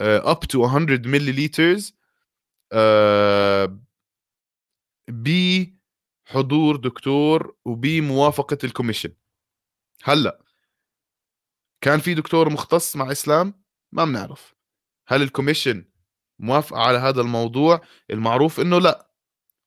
up 0.00 0.40
to 0.40 0.68
100 0.68 0.98
ملليلترز 1.06 1.94
بحضور 5.08 6.76
دكتور 6.76 7.56
وبموافقه 7.64 8.58
ال 8.64 8.68
commission. 8.68 9.14
هلأ 10.04 10.44
كان 11.80 12.00
في 12.00 12.14
دكتور 12.14 12.50
مختص 12.50 12.96
مع 12.96 13.12
إسلام؟ 13.12 13.64
ما 13.92 14.04
بنعرف. 14.04 14.54
هل 15.08 15.22
ال 15.22 15.28
commission 15.28 15.84
موافقة 16.38 16.80
على 16.80 16.98
هذا 16.98 17.20
الموضوع؟ 17.20 17.80
المعروف 18.10 18.60
إنه 18.60 18.78
لأ. 18.78 19.10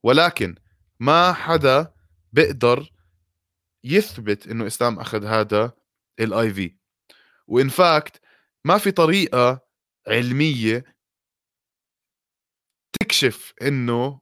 ولكن 0.03 0.55
ما 0.99 1.33
حدا 1.33 1.93
بيقدر 2.33 2.91
يثبت 3.83 4.47
إنه 4.47 4.67
إسلام 4.67 4.99
أخذ 4.99 5.25
هذا 5.25 5.73
ال 6.19 6.53
IV. 6.53 6.77
و 7.47 7.55
in 7.55 7.69
fact 7.69 8.21
ما 8.65 8.77
في 8.77 8.91
طريقة 8.91 9.67
علمية 10.07 10.95
تكشف 12.99 13.53
إنه 13.61 14.20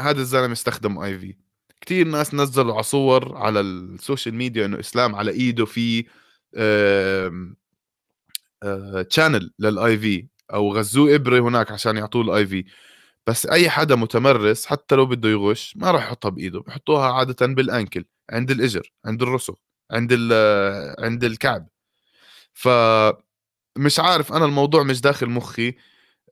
هذا 0.00 0.20
الزلمة 0.20 0.52
استخدم 0.52 0.98
IV 0.98 1.34
كثير 1.80 2.08
ناس 2.08 2.34
نزلوا 2.34 2.74
على 2.74 2.82
صور 2.82 3.36
على 3.36 3.60
السوشيال 3.60 4.34
ميديا 4.34 4.66
إنه 4.66 4.80
إسلام 4.80 5.14
على 5.14 5.30
إيده 5.30 5.64
في 5.64 6.04
channel 9.10 9.52
لل 9.58 9.98
IV 9.98 10.26
أو 10.54 10.74
غزوه 10.76 11.14
إبرة 11.14 11.40
هناك 11.40 11.70
عشان 11.70 11.96
يعطوه 11.96 12.22
ال 12.22 12.46
IV 12.46 12.64
بس 13.26 13.46
أي 13.46 13.70
حدا 13.70 13.94
متمرس 13.96 14.66
حتى 14.66 14.94
لو 14.94 15.06
بده 15.06 15.28
يغش 15.28 15.74
ما 15.76 15.90
راح 15.90 16.02
يحطها 16.04 16.28
بإيده 16.28 16.60
بحطوها 16.60 17.12
عادة 17.12 17.46
بال 17.46 17.63
ankle 17.63 18.04
عند 18.30 18.50
الإجر 18.50 18.92
عند 19.04 19.22
الرسغ 19.22 19.54
عند 19.90 20.12
عند 20.98 21.24
الكعب. 21.24 21.68
ف 22.54 22.68
مش 23.78 24.00
عارف 24.00 24.32
أنا 24.32 24.44
الموضوع 24.44 24.82
مش 24.82 25.00
داخل 25.00 25.26
مخي. 25.30 25.74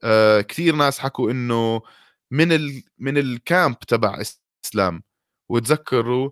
آه 0.03 0.41
كثير 0.41 0.75
ناس 0.75 0.99
حكوا 0.99 1.31
إنه 1.31 1.81
من 2.31 2.51
ال... 2.51 2.83
من 2.97 3.17
الكامب 3.17 3.79
تبع 3.79 4.21
إسلام. 4.65 5.03
وتذكروا 5.49 6.29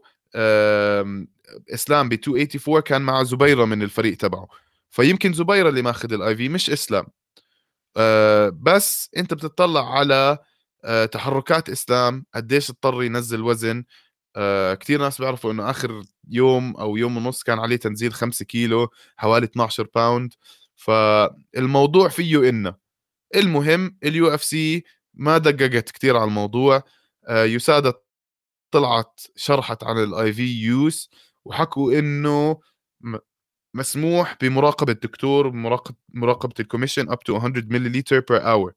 إسلام 1.74 2.10
ب 2.10 2.14
284 2.14 2.82
كان 2.82 3.02
مع 3.02 3.24
زبيرة 3.24 3.66
من 3.66 3.82
الفريق 3.84 4.18
تبعه. 4.18 4.48
فيمكن 4.90 5.34
زبيرة 5.34 5.70
اللي 5.70 5.82
ماخذ 5.82 6.14
الاي 6.14 6.36
في 6.36 6.50
مش 6.50 6.70
إسلام. 6.70 7.06
آه، 7.98 8.50
بس 8.50 9.10
أنت 9.18 9.34
بتطلع 9.34 9.98
على 10.00 10.38
آه، 10.86 11.06
تحركات 11.06 11.70
إسلام 11.70 12.26
قديش 12.36 12.70
اضطر 12.70 13.04
ينزل 13.04 13.42
وزن. 13.42 13.84
آه، 14.36 14.74
كثير 14.74 15.00
ناس 15.02 15.22
بيعرفوا 15.22 15.52
إنه 15.52 15.70
آخر 15.70 16.02
يوم 16.30 16.76
أو 16.78 16.98
يوم 16.98 17.18
ونص 17.18 17.44
كان 17.44 17.60
عليه 17.60 17.76
تنزيل 17.76 18.14
5 18.14 18.46
كيلو 18.46 18.90
حوالي 19.18 19.46
12 19.46 19.88
pound 19.96 20.34
فالموضوع 20.76 22.10
فيه 22.10 22.50
إنه. 22.50 22.76
المهم 23.36 23.98
ال 24.04 24.28
UFC 24.34 24.84
ما 25.16 25.38
دققت 25.38 25.92
كثير 25.92 26.18
على 26.18 26.26
الموضوع. 26.26 26.84
USADA 27.30 27.94
طلعت 28.72 29.22
شرحت 29.36 29.84
عن 29.84 30.04
ال 30.04 30.34
IV 30.34 30.62
use 30.64 31.10
وحكوا 31.46 32.00
إنه 32.00 32.60
مسموح 33.74 34.38
بمراقبة 34.42 34.92
الدكتور 34.94 35.52
مراقبه 35.52 35.96
مراقبة 36.14 36.54
ال 36.60 36.64
commission 36.64 37.10
up 37.12 37.20
to 37.20 37.40
100 37.40 37.64
ملليلتر 37.70 38.20
per 38.20 38.52
hour 38.52 38.74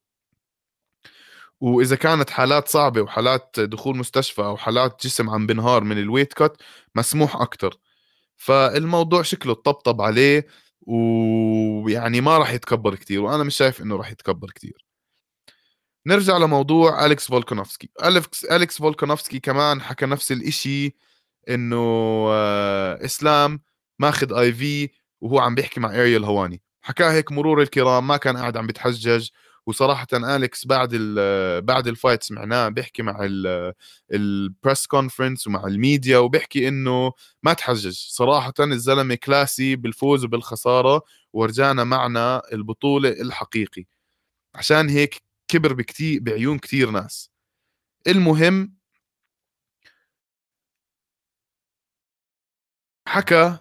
وإذا 1.61 1.95
كانت 1.95 2.29
حالات 2.29 2.67
صعبة 2.67 3.01
وحالات 3.01 3.59
دخول 3.59 3.97
مستشفى 3.97 4.41
أو 4.41 4.57
حالات 4.57 5.05
جسم 5.05 5.29
عم 5.29 5.47
بنهار 5.47 5.83
من 5.83 5.97
ال 5.97 6.02
weight 6.02 6.33
cut 6.33 6.57
مسموح 6.95 7.35
أكثر 7.35 7.77
فالموضوع 8.37 9.21
شكله 9.21 9.53
طبطب 9.53 10.01
عليه 10.01 10.47
ويعني 10.81 12.21
ما 12.21 12.37
راح 12.37 12.51
يتكبر 12.53 12.95
كثير 12.95 13.21
وأنا 13.21 13.43
مش 13.43 13.57
شايف 13.57 13.81
إنه 13.81 13.95
راح 13.95 14.11
يتكبر 14.11 14.51
كثير 14.51 14.85
نرجع 16.09 16.37
لموضوع 16.37 17.05
أليكس 17.05 17.27
فولكانوفسكي 17.27 17.89
اليكس 18.05 18.45
أليكس 18.45 18.77
فولكانوفسكي 18.77 19.39
كمان 19.39 19.81
حكى 19.81 20.05
نفس 20.05 20.31
الإشي 20.31 20.95
إنه 21.49 21.77
آه، 22.31 23.05
إسلام 23.05 23.61
ماخذ 23.99 24.33
IV 24.33 24.89
وهو 25.21 25.39
عم 25.39 25.55
بيحكي 25.55 25.79
مع 25.79 25.89
اريال 25.95 26.23
هواني. 26.25 26.61
حكاه 26.81 27.11
هيك 27.11 27.31
مرور 27.31 27.61
الكرام 27.61 28.07
ما 28.07 28.17
كان 28.17 28.37
قاعد 28.37 28.57
عم 28.57 28.67
بيتحجج. 28.67 29.29
وصراحه 29.65 30.07
أليكس 30.13 30.67
بعد 30.67 30.89
بعد 31.63 31.87
ال 31.87 31.93
fight 31.93 32.23
سمعناه 32.23 32.69
بيحكي 32.69 33.03
مع 33.03 33.27
ال 34.11 34.24
press 34.24 34.87
conference 34.87 35.47
ومع 35.47 35.67
الميديا 35.67 36.17
وبيحكي 36.17 36.67
إنه 36.67 37.11
ما 37.43 37.53
تحجج. 37.53 37.93
صراحة 37.97 38.53
الزلمة 38.59 39.15
classy 39.15 39.75
بالفوز 39.75 40.25
وبالخسارة 40.25 41.01
ورجعنا 41.33 41.83
معنا 41.83 42.41
البطولة 42.53 43.09
الحقيقي. 43.09 43.85
عشان 44.55 44.89
هيك 44.89 45.28
كبر 45.49 45.73
بكتير 45.73 46.19
بعيون 46.21 46.59
كتير 46.59 46.89
ناس. 46.91 47.31
المهم 48.07 48.75
حكى 53.07 53.57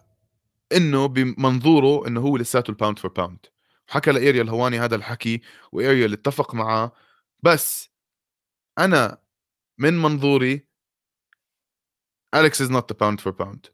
إنه 0.73 1.07
بمنظوره 1.07 2.07
إنه 2.09 2.21
هو 2.21 2.37
لساته 2.37 2.71
ال 2.71 2.76
pound 2.76 2.99
for 2.99 3.11
pound 3.13 3.47
حكى 3.89 4.13
لاريال 4.13 4.43
هواني 4.43 4.81
هذا 4.81 4.97
الحكي 4.97 5.41
واريال 5.73 6.15
اتفق 6.15 6.55
معاه. 6.55 6.93
بس 7.43 7.91
أنا 8.79 9.19
من 9.79 9.95
منظوري 9.99 10.69
اليكس 12.35 12.63
is 12.63 12.71
not 12.71 12.93
the 12.93 12.99
pound 12.99 13.21
for 13.21 13.33
pound 13.33 13.67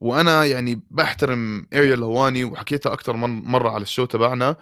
وأنا 0.00 0.44
يعني 0.44 0.82
بحترم 0.90 1.68
اريال 1.74 1.94
هواني 1.94 2.44
وحكيتها 2.44 2.92
أكثر 2.92 3.16
من 3.16 3.30
مرة 3.30 3.70
على 3.70 3.82
ال 3.82 3.86
show 3.86 4.04
تبعنا 4.04 4.56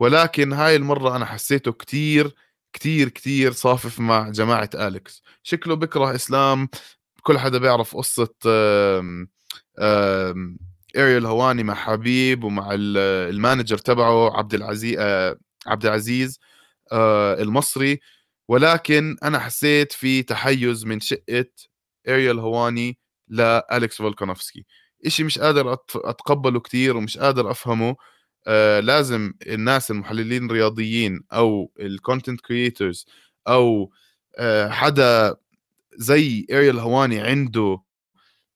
ولكن 0.00 0.52
هاي 0.52 0.76
المرة 0.76 1.16
أنا 1.16 1.24
حسيته 1.26 1.72
كتير 1.72 2.34
كتير 2.72 3.08
كتير 3.08 3.52
صافف 3.52 4.00
مع 4.00 4.28
جماعة 4.28 4.70
أليكس. 4.74 5.22
شكله 5.42 5.74
بكره 5.74 6.14
إسلام. 6.14 6.68
كل 7.22 7.38
حدا 7.38 7.58
بيعرف 7.58 7.96
قصة 7.96 8.34
اريال 10.96 11.26
هواني 11.26 11.62
مع 11.62 11.74
حبيب 11.74 12.44
ومع 12.44 12.68
ال 12.72 12.85
manager 12.85 13.78
تبعه 13.78 14.38
عبد 14.38 14.54
العزيز 14.54 14.96
آه، 14.98 15.38
عبد 15.66 15.86
العزيز 15.86 16.40
آه، 16.92 17.42
المصري. 17.42 18.00
ولكن 18.48 19.16
أنا 19.22 19.38
حسيت 19.38 19.92
في 19.92 20.22
تحيز 20.22 20.84
من 20.84 21.00
شقة 21.00 21.46
اريال 22.08 22.38
هواني 22.38 22.98
لأليكس 23.28 23.96
فولكانوفسكي. 23.96 24.66
إشي 25.06 25.24
مش 25.24 25.38
قادر 25.38 25.72
أتقبله 25.96 26.60
كتير 26.60 26.96
ومش 26.96 27.18
قادر 27.18 27.50
أفهمه. 27.50 27.96
آه 28.48 28.80
لازم 28.80 29.34
الناس 29.46 29.90
المحللين 29.90 30.46
الرياضيين 30.46 31.20
أو 31.32 31.72
ال 31.80 31.87
content 31.87 32.40
creators 32.40 33.06
أو 33.48 33.92
آه 34.38 34.68
حدا 34.70 35.36
زي 35.96 36.46
اريال 36.52 36.78
هواني 36.78 37.20
عنده 37.20 37.82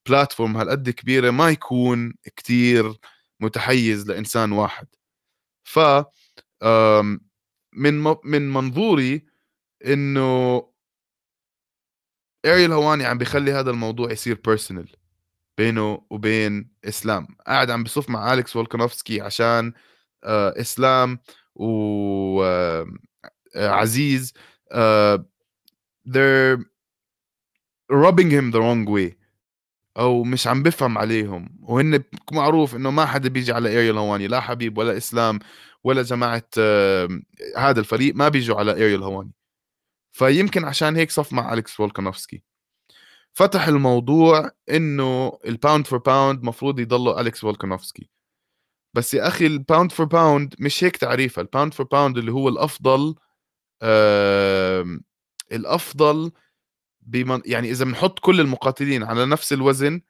platform 0.09 0.57
هالقد 0.57 0.89
كبيرة 0.89 1.31
ما 1.31 1.49
يكون 1.49 2.13
كتير 2.35 2.93
متحيز 3.39 4.07
لإنسان 4.09 4.51
واحد. 4.51 4.87
ف 5.63 5.79
من 7.73 7.93
من 8.23 8.53
منظوري 8.53 9.25
إنه 9.85 10.57
اريل 12.45 12.71
هواني 12.71 13.05
عم 13.05 13.17
بيخلي 13.17 13.51
هذا 13.51 13.71
الموضوع 13.71 14.11
يصير 14.11 14.39
personal 14.45 14.91
بينه 15.57 16.01
وبين 16.09 16.69
إسلام. 16.85 17.27
قاعد 17.47 17.71
عم 17.71 17.83
بصف 17.83 18.09
مع 18.09 18.33
أليكس 18.33 18.51
فولكانوفسكي 18.53 19.21
عشان 19.21 19.73
آه 20.23 20.53
إسلام 20.61 21.19
وعزيز 23.55 24.33
آه, 24.71 25.13
آه, 25.15 25.25
they're 26.07 26.59
rubbing 27.91 28.29
him 28.31 28.51
the 28.51 28.59
wrong 28.59 28.85
way 28.89 29.13
أو 29.97 30.23
مش 30.23 30.47
عم 30.47 30.63
بفهم 30.63 30.97
عليهم. 30.97 31.59
وهن 31.61 32.03
معروف 32.31 32.75
إنه 32.75 32.91
ما 32.91 33.05
حدا 33.05 33.29
بيجي 33.29 33.51
على 33.51 33.77
اريال 33.79 33.97
هواني 33.97 34.27
لا 34.27 34.39
حبيب 34.41 34.77
ولا 34.77 34.97
إسلام 34.97 35.39
ولا 35.83 36.01
جماعة 36.01 36.43
هذا 37.57 37.79
الفريق 37.79 38.15
ما 38.15 38.29
بيجوا 38.29 38.57
على 38.57 38.71
اريال 38.71 39.03
هواني 39.03 39.31
فيمكن 40.13 40.65
عشان 40.65 40.95
هيك 40.95 41.11
صف 41.11 41.33
مع 41.33 41.53
أليكس 41.53 41.71
فولكانوفسكي 41.71 42.43
فتح 43.33 43.67
الموضوع 43.67 44.51
إنه 44.69 45.39
ال 45.45 45.52
pound 45.52 45.87
for 45.87 45.99
pound 45.99 46.43
مفروض 46.43 46.79
يضلوا 46.79 47.21
أليكس 47.21 47.39
فولكانوفسكي. 47.41 48.09
بس 48.93 49.13
يا 49.13 49.27
أخي 49.27 49.45
ال 49.47 49.54
pound 49.54 49.91
for 49.91 50.05
pound 50.05 50.55
مش 50.59 50.83
هيك 50.83 50.97
تعريفها 50.97 51.41
ال 51.41 51.46
pound 51.46 51.73
for 51.73 51.85
pound 51.85 52.17
اللي 52.17 52.31
هو 52.31 52.49
الأفضل 52.49 53.15
آه 53.81 54.85
الأفضل 55.51 56.31
بمن 57.01 57.41
يعني 57.45 57.71
إذا 57.71 57.85
بنحط 57.85 58.19
كل 58.19 58.39
المقاتلين 58.39 59.03
على 59.03 59.25
نفس 59.25 59.53
الوزن 59.53 60.01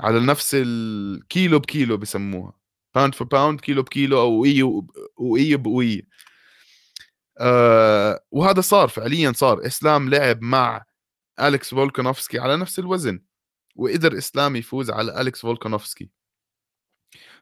على 0.00 0.20
نفس 0.20 0.50
الكيلو 0.54 1.58
بكيلو 1.58 1.96
بسموها. 1.96 2.52
pound 2.94 3.14
for 3.14 3.26
pound 3.26 3.60
كيلو 3.60 3.82
بكيلو 3.82 4.20
أو 4.20 4.40
وقية 4.40 4.82
وقية 5.16 5.56
بوقية 5.56 6.02
آه 7.38 8.20
وهذا 8.30 8.60
صار 8.60 8.88
فعليا 8.88 9.32
صار. 9.32 9.66
إسلام 9.66 10.08
لعب 10.10 10.42
مع 10.42 10.84
أليكس 11.40 11.70
فولكانوفسكي 11.70 12.38
على 12.38 12.56
نفس 12.56 12.78
الوزن 12.78 13.22
وقدر 13.76 14.18
اسلام 14.18 14.56
يفوز 14.56 14.90
على 14.90 15.20
أليكس 15.20 15.40
فولكانوفسكي. 15.40 16.10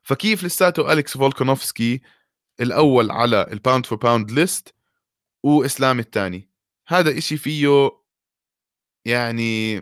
فكيف 0.03 0.45
لساته 0.45 0.93
أليكس 0.93 1.17
فولكانوفسكي 1.17 2.01
الأول 2.61 3.11
على 3.11 3.47
ال 3.53 3.59
pound 3.59 3.87
for 3.87 3.99
pound 3.99 4.31
list 4.31 4.75
واسلام 5.43 5.99
الثاني؟ 5.99 6.51
هذا 6.87 7.19
إشي 7.19 7.37
فيه 7.37 7.91
يعني 9.05 9.81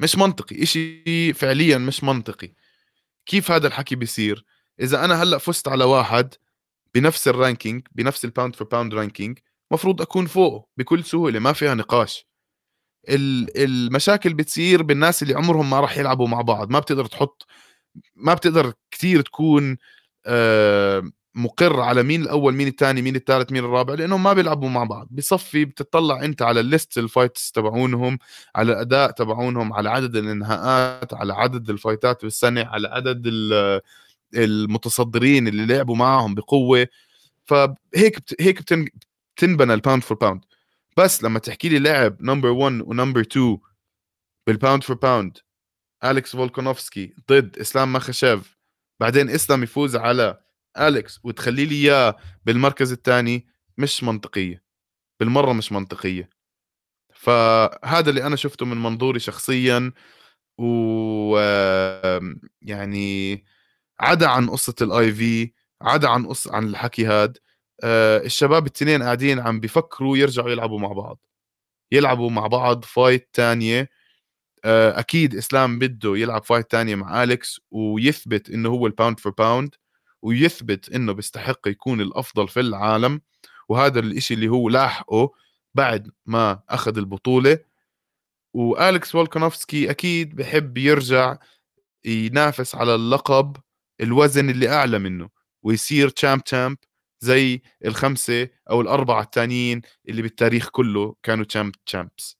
مش 0.00 0.16
منطقي 0.16 0.62
إشي 0.62 1.32
فعليا 1.32 1.78
مش 1.78 2.04
منطقي. 2.04 2.54
كيف 3.26 3.50
هذا 3.50 3.66
الحكي 3.66 3.94
بيصير؟ 3.96 4.44
إذا 4.80 5.04
أنا 5.04 5.22
هلأ 5.22 5.38
فزت 5.38 5.68
على 5.68 5.84
واحد 5.84 6.34
بنفس 6.94 7.28
ال 7.28 7.35
ranking 7.35 7.86
بنفس 7.92 8.24
ال 8.24 8.29
pound 8.29 8.56
for 8.56 8.68
pound 8.68 8.94
ranking 8.94 9.38
مفروض 9.70 10.02
أكون 10.02 10.26
فوقه 10.26 10.66
بكل 10.76 11.04
سهولة 11.04 11.38
ما 11.38 11.52
فيها 11.52 11.74
نقاش. 11.74 12.28
المشاكل 13.08 14.34
بتصير 14.34 14.82
بالناس 14.82 15.22
اللي 15.22 15.34
عمرهم 15.34 15.70
ما 15.70 15.80
راح 15.80 15.98
يلعبوا 15.98 16.28
مع 16.28 16.40
بعض. 16.40 16.70
ما 16.70 16.78
بتقدر 16.78 17.06
تحط 17.06 17.46
ما 18.16 18.34
بتقدر 18.34 18.72
كثير 18.90 19.20
تكون 19.22 19.76
آه 20.26 21.02
مقر 21.34 21.80
على 21.80 22.02
مين 22.02 22.22
الأول 22.22 22.54
مين 22.54 22.68
الثاني 22.68 23.02
مين 23.02 23.16
الثالث 23.16 23.52
مين 23.52 23.64
الرابع 23.64 23.94
لأنهم 23.94 24.22
ما 24.22 24.32
بيلعبوا 24.32 24.68
مع 24.68 24.84
بعض. 24.84 25.08
بصفي 25.10 25.64
بتطلع 25.64 26.24
أنت 26.24 26.42
على 26.42 26.60
ال 26.60 26.68
list 26.68 26.98
ال 26.98 27.06
fights 27.06 27.52
تبعونهم 27.52 28.18
على 28.56 28.72
الاداء 28.72 29.10
تبعونهم 29.10 29.72
على 29.72 29.90
عدد 29.90 30.16
الانهاءات 30.16 31.14
على 31.14 31.34
عدد 31.34 31.70
ال 31.70 31.77
fightات 31.77 32.22
بالسنة 32.22 32.64
على 32.64 32.88
عدد 32.88 33.22
المتصدرين 34.34 35.48
اللي 35.48 35.66
لعبوا 35.66 35.96
معهم 35.96 36.34
بقوة. 36.34 36.86
فهيك. 37.46 38.18
هيك 38.40 38.88
بتنبنى 39.36 39.74
ال 39.74 39.79
pound 39.79 40.02
for 40.02 40.16
pound 40.16 40.44
بس 40.98 41.24
لما 41.24 41.38
تحكي 41.38 41.68
لي 41.68 41.78
لاعب 41.78 42.22
number 42.22 42.48
1 42.48 42.80
و 42.80 42.86
number 42.86 43.20
2 43.20 43.58
بال 44.46 44.57
pound 44.57 44.84
for 44.84 44.96
pound 44.96 45.38
اليكس 46.04 46.36
فولكانوفسكي 46.36 47.14
ضد 47.30 47.58
إسلام 47.58 47.92
مخشيف 47.92 48.58
بعدين 49.00 49.30
إسلام 49.30 49.62
يفوز 49.62 49.96
على 49.96 50.40
اليكس 50.78 51.20
وتخلي 51.24 51.64
لي 51.66 51.74
إياه 51.74 52.16
بالمركز 52.44 52.92
الثاني 52.92 53.46
مش 53.78 54.04
منطقية. 54.04 54.62
بالمرة 55.20 55.52
مش 55.52 55.72
منطقية. 55.72 56.30
فهذا 57.14 58.10
اللي 58.10 58.26
أنا 58.26 58.36
شفته 58.36 58.66
من 58.66 58.76
منظوري 58.76 59.20
شخصيا 59.20 59.92
و 60.58 61.38
يعني 62.62 63.44
عدا 64.00 64.26
عن 64.28 64.50
قصة 64.50 64.74
ال 64.82 65.12
IV 65.12 65.52
عدا 65.82 66.08
عن 66.08 66.26
قص 66.26 66.48
عن 66.48 66.64
الحكي 66.68 67.06
هاد. 67.06 67.38
الشباب 67.84 68.66
التنين 68.66 69.02
قاعدين 69.02 69.40
عم 69.40 69.60
بيفكروا 69.60 70.16
يرجعوا 70.16 70.50
يلعبوا 70.50 70.78
مع 70.80 70.92
بعض. 70.92 71.18
يلعبوا 71.92 72.30
مع 72.30 72.46
بعض 72.46 72.84
fight 72.84 73.28
تانية. 73.32 73.90
آه 74.64 74.98
أكيد 75.00 75.34
إسلام 75.36 75.78
بده 75.78 76.16
يلعب 76.16 76.44
fight 76.44 76.70
تانية 76.70 76.94
مع 76.94 77.22
أليكس 77.22 77.60
ويثبت 77.70 78.50
إنه 78.50 78.68
هو 78.68 78.86
ال 78.86 78.92
pound 78.92 79.20
for 79.20 79.32
pound 79.32 79.74
ويثبت 80.22 80.90
إنه 80.92 81.12
بيستحق 81.12 81.68
يكون 81.68 82.00
الأفضل 82.00 82.48
في 82.48 82.60
العالم. 82.60 83.20
وهذا 83.68 84.00
الإشي 84.00 84.34
اللي 84.34 84.48
هو 84.48 84.68
لاحقه 84.68 85.32
بعد 85.74 86.10
ما 86.26 86.60
أخذ 86.68 86.98
البطولة. 86.98 87.58
وأليكس 88.54 89.10
فولكانوفسكي 89.12 89.90
أكيد 89.90 90.36
بحب 90.36 90.78
يرجع 90.78 91.36
ينافس 92.04 92.74
على 92.74 92.94
اللقب 92.94 93.56
الوزن 94.00 94.50
اللي 94.50 94.68
أعلى 94.68 94.98
منه 94.98 95.28
ويصير 95.62 96.08
champ 96.08 96.44
champ 96.44 96.78
زي 97.20 97.62
الخمسة 97.84 98.48
أو 98.70 98.80
الأربعة 98.80 99.22
الثانيين 99.22 99.82
اللي 100.08 100.22
بالتاريخ 100.22 100.68
كله 100.70 101.16
كانوا 101.22 101.44
champ 101.44 101.74
champs 101.86 102.38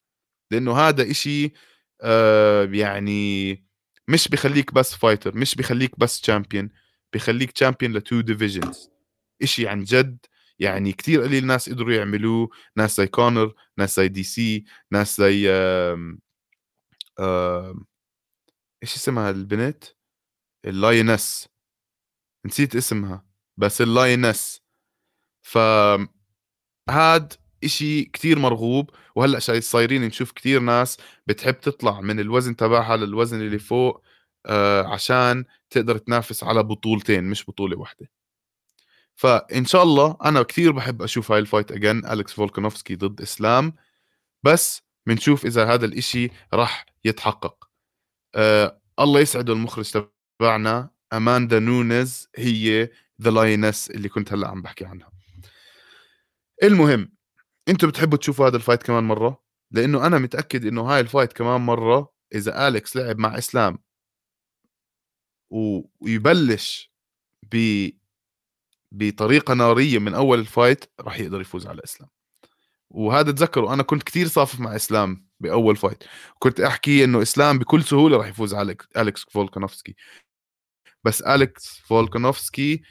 لأنه 0.53 0.79
هذا 0.79 1.11
إشي 1.11 1.53
آه 2.03 2.64
يعني 2.64 3.53
مش 4.09 4.29
بخليك 4.29 4.75
بس 4.75 4.95
fighter 4.94 5.37
مش 5.37 5.55
بخليك 5.55 5.99
بس 5.99 6.21
champion 6.20 6.68
بخليك 7.14 7.51
champion 7.53 7.92
ل 7.92 7.99
two 7.99 8.20
divisions 8.20 8.90
إشي 9.43 9.69
عن 9.69 9.85
جد 9.85 10.19
يعني 10.59 10.93
كتير 10.93 11.23
قليل 11.23 11.47
ناس 11.47 11.69
قدروا 11.71 11.95
يعملوه 11.95 12.49
ناس 12.77 12.97
زي 12.97 13.07
كونر 13.07 13.55
ناس 13.79 13.97
زي 13.97 14.09
دي 14.09 14.23
سي 14.23 14.64
ناس 14.93 15.17
زي 15.19 15.51
آم 15.51 16.21
آم 17.21 17.87
إيش 18.83 18.95
اسمها 18.97 19.31
البنت؟ 19.31 19.85
ال 20.64 20.75
lioness 20.75 21.48
نسيت 22.47 22.77
اسمها 22.77 23.27
بس 23.57 23.81
ال 23.81 23.91
lioness 23.91 24.62
ف 25.48 25.58
هاد 26.90 27.32
إشي 27.64 28.04
كتير 28.04 28.38
مرغوب 28.38 28.90
وهلأ 29.16 29.38
صايرين 29.61 30.02
نشوف 30.02 30.32
كتير 30.32 30.61
ناس 30.61 30.96
بتحب 31.26 31.61
تطلع 31.61 32.00
من 32.00 32.20
الوزن 32.20 32.56
تبعها 32.56 32.96
للوزن 32.96 33.40
اللي 33.40 33.58
فوق 33.58 34.02
آه 34.46 34.82
عشان 34.87 35.44
تقدر 35.70 35.98
تنافس 35.98 36.44
على 36.44 36.62
بطولتين 36.62 37.24
مش 37.24 37.44
بطولة 37.48 37.78
واحدة 37.78 38.11
فإن 39.18 39.64
شاء 39.64 39.82
الله 39.82 40.16
أنا 40.24 40.42
كثير 40.42 40.72
بحب 40.72 41.02
أشوف 41.02 41.32
هاي 41.32 41.40
ال 41.40 41.46
fight 41.46 41.72
again 41.72 42.07
أليكس 42.06 42.32
فولكانوفسكي 42.32 42.96
ضد 42.96 43.20
إسلام. 43.20 43.72
بس 44.42 44.82
بنشوف 45.06 45.46
إذا 45.46 45.74
هذا 45.74 45.87
الإشي 45.87 46.30
راح 46.54 46.87
يتحقق. 47.04 47.68
آه 48.34 48.80
الله 49.00 49.20
يسعده 49.20 49.52
المخرج 49.52 49.92
تبعنا 50.40 50.90
أماندا 51.12 51.58
نونز 51.58 52.28
هي 52.37 52.90
the 53.22 53.31
lioness 53.31 53.90
اللي 53.90 54.08
كنت 54.08 54.32
هلأ 54.32 54.48
عم 54.48 54.62
بحكي 54.62 54.84
عنها. 54.84 55.17
المهم 56.62 57.12
أنتوا 57.68 57.88
بتحبوا 57.88 58.18
تشوفوا 58.18 58.49
هذا 58.49 58.57
ال 58.57 58.61
fight 58.61 58.83
كمان 58.83 59.05
مرة؟ 59.05 59.42
لأنه 59.71 60.07
أنا 60.07 60.18
متأكد 60.18 60.66
إنه 60.66 60.83
هاي 60.83 61.01
ال 61.01 61.06
fight 61.06 61.33
كمان 61.33 61.61
مرة 61.61 62.12
إذا 62.35 62.68
أليكس 62.68 62.97
لعب 62.97 63.18
مع 63.18 63.38
إسلام 63.38 63.79
ويبلش 65.51 66.92
ب 67.53 67.88
بطريقة 68.92 69.55
نارية 69.55 69.99
من 69.99 70.14
أول 70.14 70.38
ال 70.38 70.46
fight 70.46 70.85
راح 71.01 71.21
يقدر 71.21 71.40
يفوز 71.40 71.66
على 71.66 71.81
إسلام. 71.85 72.11
وهذا 72.90 73.33
تذكروا 73.33 73.75
أنا 73.75 73.83
كنت 73.83 74.03
كثير 74.03 74.27
صافف 74.29 74.61
مع 74.61 74.77
إسلام 74.77 75.29
بأول 75.40 75.77
fight. 75.77 76.05
كنت 76.38 76.61
أحكي 76.61 77.05
إنه 77.05 77.23
إسلام 77.23 77.59
بكل 77.59 77.83
سهولة 77.83 78.16
راح 78.16 78.27
يفوز 78.27 78.55
على 78.55 78.77
أليكس 78.97 79.25
فولكانوفسكي. 79.31 79.97
بس 81.05 81.23
أليكس 81.23 81.79
فولكانوفسكي 81.87 82.83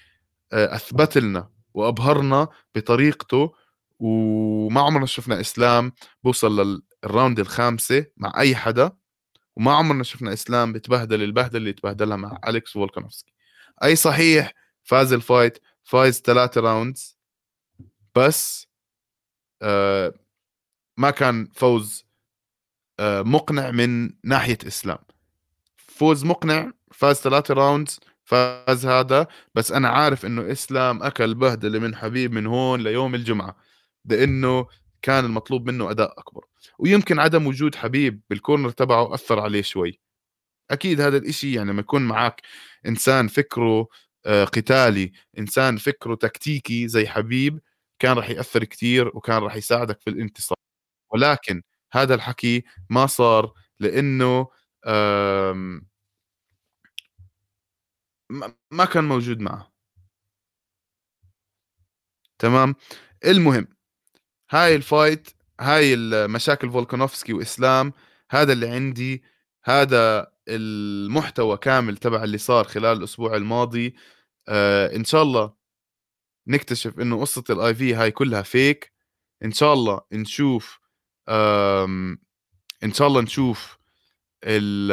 آه، 0.53 0.75
أثبت 0.75 1.17
لنا 1.17 1.56
وأبهرنا 1.77 2.47
بطريقته 2.75 3.53
وما 3.99 4.81
عمرنا 4.81 5.05
شفنا 5.05 5.39
إسلام 5.39 5.91
بوصل 6.23 6.81
لل 7.03 7.14
round 7.14 7.39
الخامسة 7.39 8.05
مع 8.17 8.33
أي 8.37 8.55
حدا 8.55 8.91
وما 9.55 9.73
عمرنا 9.75 10.03
شفنا 10.03 10.33
إسلام 10.33 10.73
بتبهدل 10.73 11.23
البهدلة 11.23 11.57
اللي 11.57 11.73
تبهدلها 11.73 12.17
مع 12.17 12.39
اليكس 12.47 12.71
فولكانوفسكي 12.71 13.33
أي 13.83 13.95
صحيح 13.95 14.53
فاز 14.83 15.13
ال 15.13 15.21
fight 15.21 15.57
فايز 15.83 16.21
ثلاثة 16.21 16.61
rounds 16.62 17.17
بس 18.15 18.67
آه 19.61 20.13
ما 20.97 21.11
كان 21.11 21.47
فوز 21.53 22.05
آه 22.99 23.21
مقنع 23.21 23.71
من 23.71 24.11
ناحية 24.23 24.57
إسلام. 24.67 24.97
فوز 25.77 26.25
مقنع 26.25 26.71
فاز 26.91 27.15
ثلاثة 27.15 27.53
rounds 27.53 27.99
فاز 28.27 28.85
هذا 28.85 29.27
بس 29.55 29.71
أنا 29.71 29.89
عارف 29.89 30.25
إنه 30.25 30.51
إسلام 30.51 31.03
أكل 31.03 31.35
بهدلة 31.35 31.79
من 31.79 31.95
حبيب 31.95 32.31
من 32.33 32.45
هون 32.47 32.81
ليوم 32.83 33.15
الجمعة 33.15 33.57
لإنه 34.05 34.67
كان 35.01 35.25
المطلوب 35.25 35.67
منه 35.71 35.91
أداء 35.91 36.19
أكبر. 36.19 36.45
ويمكن 36.79 37.19
عدم 37.19 37.47
وجود 37.47 37.75
حبيب 37.75 38.21
بال 38.29 38.39
corner 38.39 38.69
تبعه 38.71 39.13
أثر 39.13 39.39
عليه 39.39 39.61
شوي. 39.61 39.99
أكيد 40.71 41.01
هذا 41.01 41.17
الإشي 41.17 41.53
يعني 41.53 41.71
لما 41.71 41.81
يكون 41.81 42.01
معك 42.07 42.41
إنسان 42.87 43.27
فكره 43.27 43.87
آه، 44.25 44.45
قتالي 44.45 45.11
إنسان 45.39 45.77
فكره 45.77 46.15
تكتيكي 46.15 46.87
زي 46.87 47.07
حبيب 47.07 47.59
كان 47.99 48.17
راح 48.17 48.29
يأثر 48.29 48.63
كثير 48.63 49.07
وكان 49.17 49.37
راح 49.43 49.55
يساعدك 49.55 50.01
في 50.01 50.09
الانتصار. 50.09 50.57
ولكن 51.13 51.63
هذا 51.93 52.15
الحكي 52.15 52.63
ما 52.89 53.07
صار 53.07 53.53
لإنه 53.79 54.47
ما 58.71 58.85
كان 58.85 59.03
موجود 59.03 59.39
معه. 59.39 59.73
تمام؟ 62.39 62.75
المهم 63.25 63.67
هاي 64.51 64.75
ال 64.75 64.85
fight 64.85 65.29
هاي 65.59 65.93
المشاكل 65.93 66.71
فولكانوفسكي 66.71 67.33
وإسلام 67.33 67.93
هذا 68.31 68.53
اللي 68.53 68.69
عندي. 68.69 69.23
هذا 69.63 70.31
المحتوى 70.47 71.57
كامل 71.57 71.97
تبع 71.97 72.23
اللي 72.23 72.37
صار 72.37 72.63
خلال 72.67 72.97
الأسبوع 72.97 73.35
الماضي. 73.35 73.95
آه 74.47 74.95
إن 74.95 75.03
شاء 75.03 75.23
الله 75.23 75.53
نكتشف 76.47 76.99
إنه 76.99 77.21
قصة 77.21 77.43
ال 77.49 77.75
IV 77.75 77.93
هاي 77.95 78.11
كلها 78.11 78.41
fake 78.41 78.93
إن 79.45 79.51
شاء 79.51 79.73
الله 79.73 80.01
نشوف 80.11 80.79
إن 82.83 82.93
شاء 82.93 83.07
الله 83.07 83.21
نشوف 83.21 83.77
ال 84.43 84.91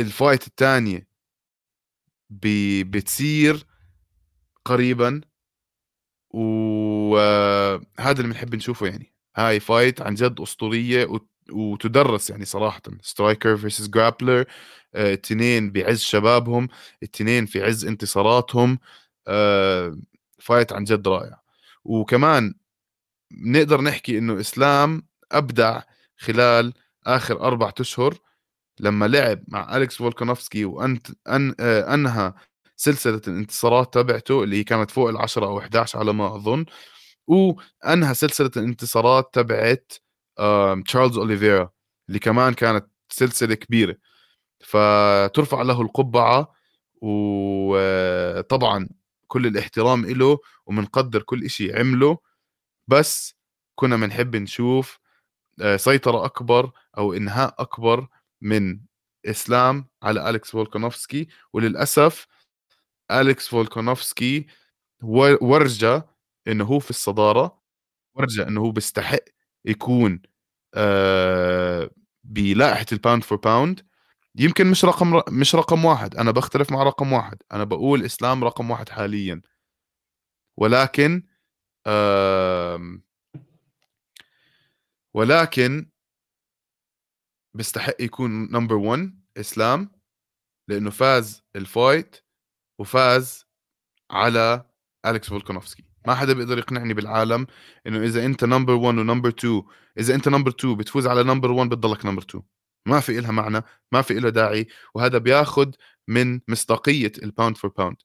ال 0.00 0.08
fight 0.08 0.46
الثانية 0.46 1.09
بتصير 2.30 3.66
قريبا. 4.64 5.20
وهذا 6.30 8.20
اللي 8.20 8.28
بنحب 8.32 8.54
نشوفه 8.54 8.86
يعني. 8.86 9.12
هاي 9.36 9.60
fight 9.60 10.02
عن 10.02 10.14
جد 10.14 10.40
أسطورية 10.40 11.08
وتدرس 11.52 12.30
يعني 12.30 12.44
صراحة. 12.44 12.82
striker 13.02 13.56
versus 13.56 13.88
grappler 13.88 14.44
اثنين 14.94 15.72
بعز 15.72 16.00
شبابهم 16.00 16.68
اثنين 17.04 17.46
في 17.46 17.62
عز 17.64 17.84
انتصاراتهم. 17.86 18.78
آه، 19.28 19.98
فايت 20.38 20.72
عن 20.72 20.84
جد 20.84 21.08
رائع. 21.08 21.40
وكمان 21.84 22.54
نقدر 23.32 23.80
نحكي 23.80 24.18
إنه 24.18 24.40
إسلام 24.40 25.02
أبدع 25.32 25.82
خلال 26.18 26.72
آخر 27.06 27.40
أربع 27.40 27.72
أشهر. 27.80 28.14
لما 28.80 29.06
لعب 29.06 29.44
مع 29.48 29.76
أليكس 29.76 29.96
فولكانوفسكي 29.96 30.64
وانت 30.64 31.06
أن 31.28 31.54
آه، 31.60 31.94
أنهى 31.94 32.32
سلسلة 32.76 33.20
الانتصارات 33.28 33.94
تبعته 33.94 34.44
اللي 34.44 34.56
هي 34.56 34.64
كانت 34.64 34.90
فوق 34.90 35.08
العشرة 35.08 35.46
أو 35.46 35.58
11 35.58 35.98
على 35.98 36.12
ما 36.12 36.36
أظن 36.36 36.66
وأنهى 37.26 38.14
سلسلة 38.14 38.50
الانتصارات 38.56 39.30
تبعت 39.34 39.92
تشارلز 40.86 41.18
أوليفيرا 41.18 41.70
اللي 42.08 42.18
كمان 42.18 42.54
كانت 42.54 42.86
سلسلة 43.08 43.54
كبيرة. 43.54 43.96
فترفع 44.60 45.62
له 45.62 45.82
القبعة 45.82 46.54
وطبعا 47.02 48.88
كل 49.26 49.46
الاحترام 49.46 50.06
له 50.06 50.38
ومنقدر 50.66 51.22
كل 51.22 51.50
شيء 51.50 51.78
عمله 51.80 52.18
بس 52.88 53.34
كنا 53.74 53.96
بنحب 53.96 54.36
نشوف 54.36 54.98
آه، 55.60 55.76
سيطرة 55.76 56.24
أكبر 56.24 56.70
أو 56.98 57.12
إنهاء 57.12 57.54
أكبر 57.58 58.08
من 58.40 58.80
إسلام 59.26 59.88
على 60.02 60.30
أليكس 60.30 60.50
فولكانوفسكي 60.50 61.28
وللأسف 61.52 62.26
أليكس 63.10 63.48
فولكانوفسكي 63.48 64.46
ورجى 65.02 66.02
إنه 66.48 66.64
هو 66.64 66.78
في 66.78 66.90
الصدارة 66.90 67.62
ورجى 68.14 68.42
إنه 68.42 68.60
هو 68.60 68.70
بيستحق 68.70 69.18
يكون 69.64 70.22
آه 70.74 71.90
بلائحة 72.24 72.86
ال 72.92 72.97
pound 72.97 73.24
for 73.24 73.38
pound 73.38 73.86
يمكن 74.36 74.66
مش 74.66 74.84
رقم 74.84 75.22
مش 75.30 75.54
رقم 75.54 75.84
واحد 75.84 76.16
أنا 76.16 76.30
بختلف 76.30 76.72
مع 76.72 76.82
رقم 76.82 77.12
واحد. 77.12 77.42
أنا 77.52 77.64
بقول 77.64 78.04
إسلام 78.04 78.44
رقم 78.44 78.70
واحد 78.70 78.88
حاليا. 78.88 79.42
ولكن 80.56 81.22
آه 81.86 82.98
ولكن 85.14 85.89
بيستحق 87.54 87.94
يكون 88.00 88.52
number 88.52 88.76
1 88.76 89.20
إسلام 89.36 89.90
لأنه 90.68 90.90
فاز 90.90 91.42
ال 91.56 91.66
fight 91.66 92.16
وفاز 92.78 93.46
على 94.10 94.64
أليكس 95.06 95.28
فولكانوفسكي. 95.28 95.84
ما 96.06 96.14
حدا 96.14 96.32
بيقدر 96.32 96.58
يقنعني 96.58 96.94
بالعالم 96.94 97.46
إنه 97.86 98.04
إذا 98.04 98.26
أنت 98.26 98.44
number 98.44 98.72
1 98.74 98.98
و 98.98 99.02
number 99.02 99.28
2 99.28 99.62
إذا 99.98 100.14
أنت 100.14 100.28
number 100.28 100.50
2 100.50 100.76
بتفوز 100.76 101.06
على 101.06 101.22
number 101.24 101.50
1 101.50 101.68
بتضلك 101.70 102.06
number 102.06 102.22
2 102.22 102.44
ما 102.86 103.00
في 103.00 103.18
إلها 103.18 103.30
معنى 103.32 103.62
ما 103.92 104.02
في 104.02 104.18
إله 104.18 104.28
داعي 104.30 104.66
وهذا 104.94 105.18
بياخد 105.18 105.76
من 106.08 106.40
مصداقية 106.48 107.12
ال 107.22 107.28
pound 107.28 107.56
for 107.56 107.70
pound 107.70 107.96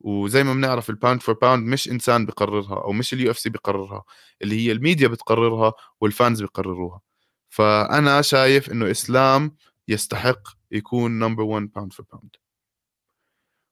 وزي 0.00 0.44
ما 0.44 0.54
بنعرف 0.54 0.90
ال 0.90 0.95
pound 0.95 1.22
for 1.22 1.34
pound 1.34 1.68
مش 1.68 1.88
إنسان 1.90 2.26
بقررها 2.26 2.84
أو 2.84 2.92
مش 2.92 3.12
ال 3.14 3.30
UFC 3.30 3.50
بقررها 3.50 4.04
اللي 4.42 4.66
هي 4.66 4.72
الميديا 4.72 5.08
بتقررها 5.08 5.72
وال 6.00 6.14
fans 6.14 6.42
بقرروها 6.42 7.00
فأنا 7.52 8.22
شايف 8.22 8.70
إنه 8.70 8.90
إسلام 8.90 9.56
يستحق 9.88 10.48
يكون 10.70 11.18
number 11.18 11.42
1 11.42 11.72
pound 11.72 11.92
for 11.92 12.06
pound 12.12 12.36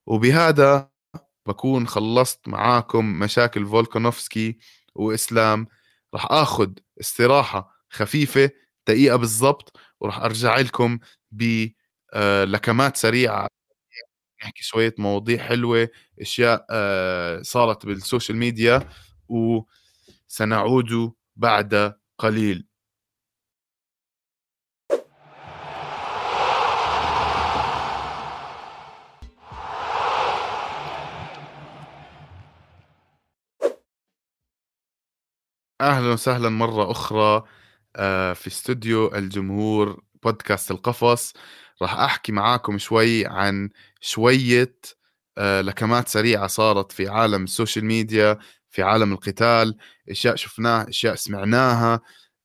وبهذا 0.06 0.90
بكون 1.46 1.86
خلصت 1.86 2.48
معاكم 2.48 3.18
مشاكل 3.18 3.66
فولكانوفسكي 3.66 4.58
وإسلام. 4.94 5.66
راح 6.14 6.26
آخذ 6.30 6.72
استراحة 7.00 7.86
خفيفة 7.90 8.50
دقيقة 8.88 9.16
بالضبط 9.16 9.76
وراح 10.00 10.18
أرجع 10.18 10.58
لكم 10.58 10.98
بلكمات 11.30 12.92
آه، 12.96 12.98
سريعة. 13.00 13.48
نحكي 14.44 14.62
شوية 14.64 14.94
مواضيع 14.98 15.38
حلوة 15.42 15.88
أشياء 16.20 16.66
آه، 16.70 17.42
صارت 17.42 17.86
بال 17.86 17.99
social 17.99 18.38
media 18.38 18.88
وسنعود 19.28 21.12
بعد 21.36 21.94
قليل. 22.18 22.69
أهلا 35.80 36.12
وسهلا 36.12 36.48
مرة 36.48 36.90
أخرى 36.90 37.42
آه، 37.96 38.32
في 38.32 38.46
استوديو 38.46 39.14
الجمهور 39.14 40.02
بودكاست 40.22 40.70
القفص. 40.70 41.32
راح 41.82 41.94
أحكي 41.98 42.32
معاكم 42.32 42.78
شوي 42.78 43.26
عن 43.26 43.70
شوية 44.00 44.76
آه، 45.38 45.60
لكمات 45.60 46.08
سريعة 46.08 46.46
صارت 46.46 46.92
في 46.92 47.08
عالم 47.08 47.44
ال 47.44 47.50
social 47.50 47.84
media 47.84 48.38
في 48.70 48.82
عالم 48.82 49.12
القتال 49.12 49.76
أشياء 50.10 50.36
شفناها 50.36 50.88
أشياء 50.88 51.14
سمعناها. 51.14 52.00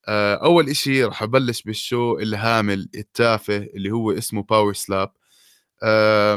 آه، 0.08 0.36
أول 0.36 0.70
إشي 0.70 1.04
راح 1.06 1.24
أبلش 1.24 1.62
بال 1.64 1.82
show 1.82 2.18
الهامل 2.20 2.90
التافه 2.96 3.58
اللي 3.58 3.92
هو 3.92 4.12
اسمه 4.12 4.44
Power 4.44 4.74
Slap 4.74 5.12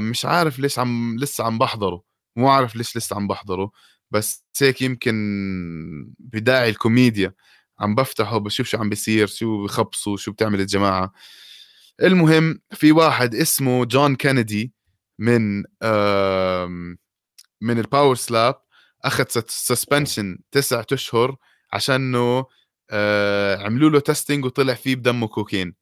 مش 0.00 0.24
عارف 0.26 0.58
ليش 0.58 0.78
عم 0.78 1.16
لسه 1.18 1.44
عم 1.44 1.58
بحضره. 1.58 2.02
مو 2.36 2.48
عارف 2.48 2.76
ليش 2.76 2.96
لسه 2.96 3.16
عم 3.16 3.28
بحضره. 3.28 3.70
بس 4.10 4.44
هيك 4.62 4.82
يمكن 4.82 5.14
بداعي 6.18 6.68
الكوميديا. 6.70 7.34
عم 7.80 7.94
بفتحه 7.94 8.38
بشوف 8.38 8.66
شو 8.66 8.78
عم 8.78 8.88
بيصير 8.88 9.26
شو 9.26 9.64
بخبصوا 9.64 10.16
شو 10.16 10.32
بتعمل 10.32 10.60
الجماعة. 10.60 11.12
المهم 12.02 12.60
في 12.72 12.92
واحد 12.92 13.34
اسمه 13.34 13.84
جون 13.84 14.16
كينيدي 14.16 14.72
من 15.18 15.58
من 17.60 17.78
ال 17.78 17.84
Power 17.84 18.14
Slap 18.14 18.54
أخذ 19.04 19.24
suspension 19.48 20.38
تسعة 20.52 20.86
أشهر 20.92 21.36
عشانه 21.72 22.46
آه 22.90 23.56
عملوا 23.56 23.90
له 23.90 24.00
testing 24.00 24.44
وطلع 24.44 24.74
فيه 24.74 24.96
بدمه 24.96 25.28
كوكين. 25.28 25.74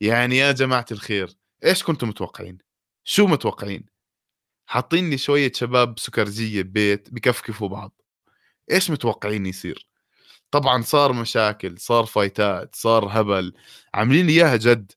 يعني 0.00 0.36
يا 0.36 0.52
جماعة 0.52 0.86
الخير 0.92 1.36
إيش 1.64 1.82
كنتم 1.82 2.08
متوقعين؟ 2.08 2.58
شو 3.04 3.26
متوقعين؟ 3.26 3.84
حاطين 4.70 5.10
لي 5.10 5.18
شوية 5.18 5.52
شباب 5.54 5.98
سكرجيه 5.98 6.62
ببيت 6.62 7.08
بكفكفوا 7.12 7.68
بعض. 7.68 8.00
إيش 8.70 8.90
متوقعين 8.90 9.46
يصير؟ 9.46 9.88
طبعا 10.50 10.82
صار 10.82 11.12
مشاكل 11.12 11.78
صار 11.78 12.06
فايتات 12.06 12.74
صار 12.76 13.20
هبل. 13.20 13.52
عاملين 13.94 14.26
لي 14.26 14.32
إياها 14.32 14.56
جد. 14.56 14.92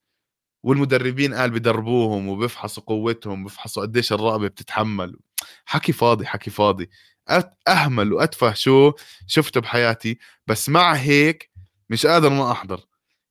والمدربين 0.63 1.33
قال 1.33 1.51
بدربوهم 1.51 2.27
وبفحصوا 2.29 2.83
قوتهم 2.83 3.43
بفحصوا 3.45 3.83
قديش 3.83 4.13
الرقبة 4.13 4.47
بتتحمل. 4.47 5.19
حكي 5.65 5.93
فاضي 5.93 6.25
حكي 6.25 6.49
فاضي. 6.51 6.89
أهمل 7.67 8.13
وأتفه 8.13 8.53
شو 8.53 8.91
شفته 9.27 9.61
بحياتي 9.61 10.17
بس 10.47 10.69
مع 10.69 10.93
هيك 10.93 11.51
مش 11.89 12.05
قادر 12.05 12.29
ما 12.29 12.51
أحضر. 12.51 12.81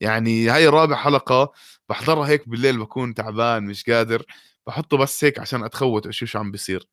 يعني 0.03 0.49
هاي 0.51 0.67
رابع 0.69 0.97
حلقة 0.97 1.53
بحضرها 1.89 2.29
هيك 2.29 2.49
بالليل 2.49 2.79
بكون 2.79 3.15
تعبان 3.15 3.63
مش 3.65 3.85
قادر 3.91 4.25
بحطه 4.67 4.97
بس 4.97 5.25
هيك 5.25 5.39
عشان 5.39 5.65
أتخوت 5.65 6.07
أشوف 6.07 6.29
شو 6.29 6.39
عم 6.39 6.51
بيصير. 6.51 6.89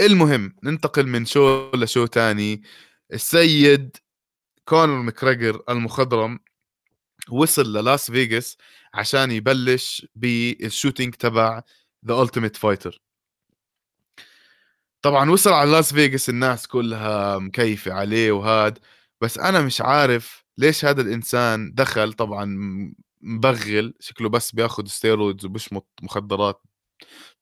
المهم 0.00 0.56
ننتقل 0.62 1.06
من 1.06 1.24
show 1.26 1.70
ل 1.74 1.80
show 1.80 2.06
تاني. 2.06 2.62
السيد 3.12 3.96
كونر 4.64 5.02
مكريجر 5.02 5.62
المخضرم 5.68 6.40
وصل 7.30 7.72
للاس 7.76 8.10
فيغاس 8.10 8.56
عشان 8.94 9.30
يبلش 9.30 10.06
بال 10.14 10.34
shooting 10.34 11.14
تبع 11.14 11.62
The 12.06 12.22
Ultimate 12.22 12.56
Fighter 12.56 13.02
طبعا 15.02 15.30
وصل 15.30 15.52
على 15.52 15.70
لاس 15.70 15.92
فيغاس 15.94 16.28
الناس 16.28 16.66
كلها 16.66 17.38
مكيفة 17.38 17.92
عليه 17.92 18.32
وهاد 18.32 18.78
بس 19.20 19.38
أنا 19.38 19.60
مش 19.62 19.80
عارف 19.80 20.39
ليش 20.60 20.84
هذا 20.84 21.02
الإنسان 21.02 21.74
دخل 21.74 22.12
طبعا 22.12 22.44
مبغل 23.20 23.94
شكله 24.00 24.28
بس 24.28 24.52
بياخذ 24.52 24.86
steroids 24.86 25.44
وبشمط 25.44 25.88
مخدرات 26.02 26.62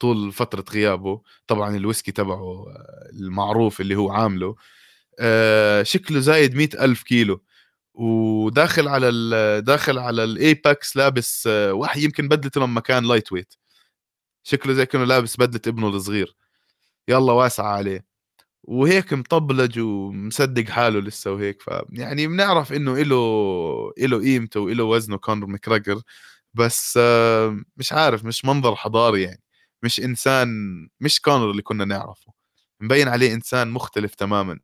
طول 0.00 0.32
فترة 0.32 0.64
غيابه؟ 0.72 1.22
طبعا 1.46 1.76
الويسكي 1.76 2.12
تبعه 2.12 2.66
المعروف 3.12 3.80
اللي 3.80 3.96
هو 3.96 4.10
عامله 4.10 4.56
آه، 5.20 5.82
شكله 5.82 6.20
زايد 6.20 6.54
مئة 6.56 6.84
ألف 6.84 7.02
كيلو. 7.02 7.42
وداخل 7.94 8.88
على 8.88 9.10
داخل 9.66 9.98
على 9.98 10.24
ال 10.24 10.39
Apex 10.39 10.96
لابس 10.96 11.46
آه، 11.46 11.72
واحد 11.72 12.00
يمكن 12.00 12.28
بدلته 12.28 12.60
لما 12.60 12.80
كان 12.80 13.04
lightweight 13.04 13.54
شكله 14.44 14.72
زي 14.74 14.86
كأنه 14.86 15.04
لابس 15.04 15.36
بدلة 15.36 15.60
ابنه 15.66 15.88
الصغير. 15.88 16.36
يلا 17.08 17.32
واسعة 17.32 17.66
عليه. 17.68 18.06
وهيك 18.64 19.12
مطبلج 19.12 19.78
ومصدق 19.80 20.68
حاله 20.70 21.00
لسه 21.00 21.32
وهيك. 21.32 21.62
ف 21.62 21.70
يعني 21.90 22.26
بنعرف 22.26 22.72
إنه 22.72 22.98
له 22.98 23.92
له 23.98 24.18
قيمته 24.20 24.60
وله 24.60 24.84
وزنه 24.84 25.16
كونر 25.18 25.46
مكراجر 25.46 26.02
بس 26.54 26.98
مش 27.76 27.92
عارف 27.92 28.24
مش 28.24 28.44
منظر 28.44 28.76
حضاري 28.76 29.22
يعني. 29.22 29.42
مش 29.82 30.00
إنسان 30.00 30.48
مش 31.00 31.20
كونر 31.20 31.50
اللي 31.50 31.62
كنا 31.62 31.84
نعرفه. 31.84 32.32
مبين 32.80 33.08
عليه 33.08 33.34
إنسان 33.34 33.70
مختلف 33.70 34.14
تماما. 34.14 34.58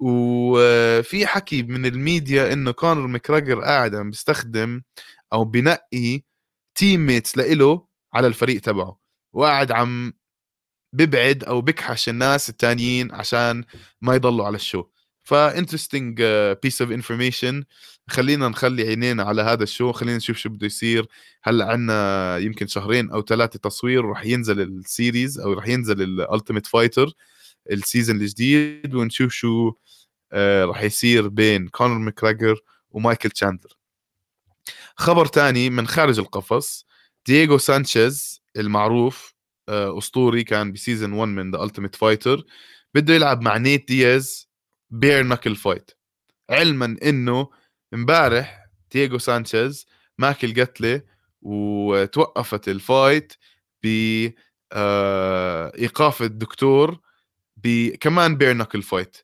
وفي 0.00 1.26
حكي 1.26 1.62
من 1.62 1.86
الميديا 1.86 2.52
إنه 2.52 2.70
كونر 2.72 3.06
مكراجر 3.06 3.60
قاعد 3.60 3.94
عم 3.94 4.10
بيستخدم 4.10 4.82
أو 5.32 5.44
بنقي 5.44 6.22
teammates 6.74 7.38
لإله 7.38 7.86
على 8.14 8.26
الفريق 8.26 8.60
تبعه. 8.60 8.98
وقاعد 9.34 9.72
عم 9.72 10.12
ببعد 10.94 11.44
أو 11.44 11.60
بكحش 11.60 12.08
الناس 12.08 12.48
التانيين 12.48 13.12
عشان 13.14 13.64
ما 14.00 14.14
يضلوا 14.14 14.46
على 14.46 14.56
ال 14.56 14.61
show. 14.61 14.84
ف 15.24 15.32
interesting 15.32 16.22
piece 16.62 16.82
of 16.82 16.90
information 16.90 17.64
خلينا 18.08 18.48
نخلي 18.48 18.82
عينينا 18.88 19.22
على 19.22 19.42
هذا 19.42 19.62
ال 19.62 19.67
show. 19.67 19.92
خلينا 19.92 20.16
نشوف 20.16 20.36
شو 20.36 20.48
بده 20.48 20.66
يصير. 20.66 21.06
هلأ 21.42 21.64
عندنا 21.66 22.38
يمكن 22.38 22.66
شهرين 22.66 23.10
أو 23.10 23.22
ثلاثة 23.22 23.58
تصوير 23.58 24.06
وراح 24.06 24.26
ينزل 24.26 24.60
ال 24.60 24.71
series 24.71 25.38
أو 25.40 25.52
راح 25.52 25.68
ينزل 25.68 26.02
ال 26.02 26.09
Ultimate 26.09 26.66
Fighter 26.66 27.12
ال 27.70 27.77
season 27.77 28.16
الجديد 28.16 28.94
ونشوف 28.94 29.32
شو 29.32 29.72
آه 30.32 30.64
راح 30.64 30.82
يصير 30.82 31.28
بين 31.28 31.68
كونر 31.68 31.98
ماكراجر 31.98 32.60
ومايكل 32.90 33.30
تشاندلر 33.30 33.72
خبر 34.96 35.26
تاني 35.26 35.70
من 35.70 35.86
خارج 35.86 36.18
القفص 36.18 36.86
دييغو 37.26 37.58
سانشيز 37.58 38.42
المعروف 38.56 39.33
أسطوري 39.68 40.44
كان 40.44 40.72
ب 40.72 40.78
season 40.78 41.12
1 41.12 41.28
من 41.32 41.50
The 41.50 41.64
Ultimate 41.64 41.96
Fighter 41.96 42.44
بده 42.94 43.14
يلعب 43.14 43.42
مع 43.42 43.56
نيت 43.56 43.88
دياز 43.88 44.48
bare 44.90 45.26
knuckle 45.26 45.56
fight 45.56 45.90
علما 46.50 46.96
إنه 47.02 47.50
امبارح 47.94 48.66
دييغو 48.92 49.18
سانشيز 49.18 49.86
ماكل 50.18 50.60
قتلة 50.60 51.02
وتوقفت 51.42 52.68
ال 52.68 52.79
fight 52.79 53.32
ب 53.82 53.86
آه، 54.72 55.72
إيقاف 55.78 56.22
الدكتور 56.22 57.00
بكمان 57.56 58.36
bare 58.36 58.52
knuckle 58.56 58.82
fight 58.82 59.16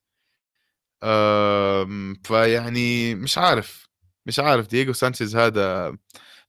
فيعني 2.24 3.14
مش 3.14 3.38
عارف 3.38 3.88
مش 4.26 4.38
عارف 4.38 4.66
دييغو 4.68 4.92
سانشيز 4.92 5.36
هذا 5.36 5.96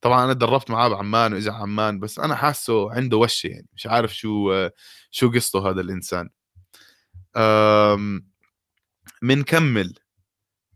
طبعا 0.02 0.26
أنا 0.26 0.34
تدربت 0.34 0.72
معاه 0.72 0.88
بعمان 0.88 1.34
واجا 1.34 1.52
عمان 1.52 2.00
بس 2.00 2.20
أنا 2.20 2.36
حاسه 2.36 2.92
عنده 2.94 3.18
وشه 3.18 3.48
يعني 3.48 3.68
مش 3.74 3.88
عارف 3.88 4.16
شو 4.16 4.70
شو 5.12 5.32
قصته 5.32 5.70
هذا 5.70 5.82
الإنسان. 5.82 6.30
منكمل 9.22 9.96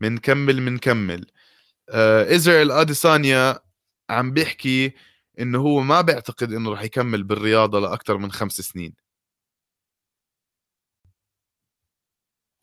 منكمل 0.00 0.62
منكمل. 0.62 1.26
ازرائيل 1.90 2.70
آديسانيا 2.70 3.58
عم 4.10 4.32
بيحكي 4.32 4.92
إنه 5.40 5.58
هو 5.60 5.80
ما 5.80 6.00
بيعتقد 6.00 6.52
إنه 6.52 6.70
راح 6.70 6.82
يكمل 6.82 7.22
بالرياضة 7.24 7.80
لاكثر 7.80 8.18
من 8.18 8.32
خمس 8.32 8.60
سنين. 8.60 8.94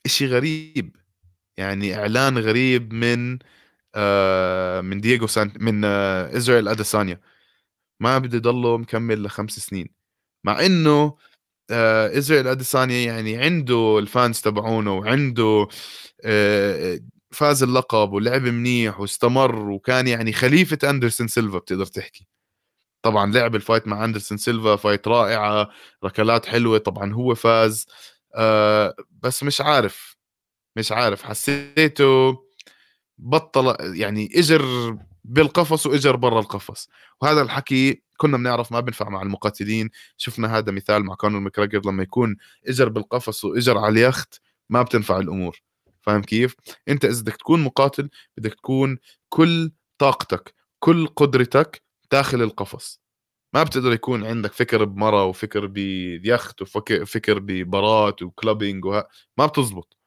إشي 0.06 0.26
غريب 0.28 0.96
يعني 1.58 1.96
إعلان 1.96 2.38
غريب 2.38 2.94
من 2.94 3.34
آه 3.34 3.40
من 4.82 5.02
دييغو 5.02 5.28
سانت 5.28 5.58
من 5.62 5.86
آه 5.86 6.38
إسرائيل 6.38 6.68
أديسانيا. 6.68 7.20
ما 8.00 8.18
بده 8.18 8.38
يضله 8.38 8.78
مكمل 8.78 9.24
لخمس 9.24 9.60
سنين. 9.60 9.90
مع 10.46 10.66
إنه 10.66 11.18
آه 11.72 12.18
إسرائيل 12.20 12.48
أديسانيا 12.48 13.06
يعني 13.06 13.38
عنده 13.38 14.00
ال 14.00 14.08
fans 14.08 14.42
تبعونه 14.42 14.94
وعنده 14.98 15.68
آه 16.26 17.00
فاز 17.32 17.64
اللقب 17.64 18.14
ولعب 18.14 18.42
منيح 18.44 19.00
واستمر 19.00 19.70
وكان 19.70 20.08
يعني 20.08 20.34
خليفة 20.34 20.90
أندرسون 20.90 21.28
سيلفا 21.28 21.58
بتقدر 21.58 21.86
تحكي. 21.86 22.28
طبعا 23.06 23.32
لعب 23.34 23.56
ال 23.56 23.61
fight 23.61 23.88
مع 23.88 24.06
أندرسون 24.06 24.38
سيلفا 24.38 24.76
fight 24.76 25.08
رائعة 25.08 25.70
ركلات 26.06 26.46
حلوة 26.46 26.78
طبعا 26.78 27.14
هو 27.14 27.36
فاز. 27.36 27.88
آه 28.36 28.96
بس 29.24 29.44
مش 29.44 29.62
عارف 29.62 30.18
مش 30.78 30.92
عارف. 30.92 31.24
حسيته 31.24 32.38
بطل 33.18 33.76
يعني 33.96 34.30
إجر 34.36 34.98
بالقفص 35.24 35.86
وإجر 35.86 36.16
برا 36.16 36.40
القفص. 36.40 36.90
وهذا 37.22 37.42
الحكي 37.42 38.02
كنا 38.18 38.38
بنعرف 38.38 38.72
ما 38.72 38.80
بنفع 38.80 39.10
مع 39.10 39.22
المقاتلين. 39.22 39.90
شفنا 40.18 40.58
هذا 40.58 40.72
مثال 40.72 41.06
مع 41.06 41.16
كونر 41.16 41.40
مكراجر 41.40 41.82
لما 41.86 42.04
يكون 42.04 42.36
إجر 42.68 42.90
بالقفص 42.90 43.46
وإجر 43.46 43.78
على 43.78 43.88
اليخت 43.90 44.42
ما 44.70 44.82
بتنفع 44.82 45.18
الأمور. 45.20 45.62
فاهم 46.02 46.22
كيف؟ 46.22 46.56
أنت 46.90 47.06
إذا 47.06 47.22
بدك 47.22 47.36
تكون 47.36 47.64
مقاتل 47.64 48.10
بدك 48.38 48.54
تكون 48.54 48.98
كل 49.30 49.72
طاقتك 49.98 50.54
كل 50.80 51.08
قدرتك 51.08 51.84
داخل 52.12 52.42
القفص. 52.42 53.02
ما 53.54 53.64
بتقدر 53.64 53.94
يكون 53.94 54.26
عندك 54.26 54.54
فكر 54.54 54.84
بمرة 54.86 55.26
وفكر 55.26 55.66
بيخت 55.66 56.62
وفكر 56.62 57.40
ببارات 57.40 58.22
و 58.22 58.29
clubbing 58.29 58.86
وه... 58.86 59.08
ما 59.38 59.46
بتزبط. 59.46 59.98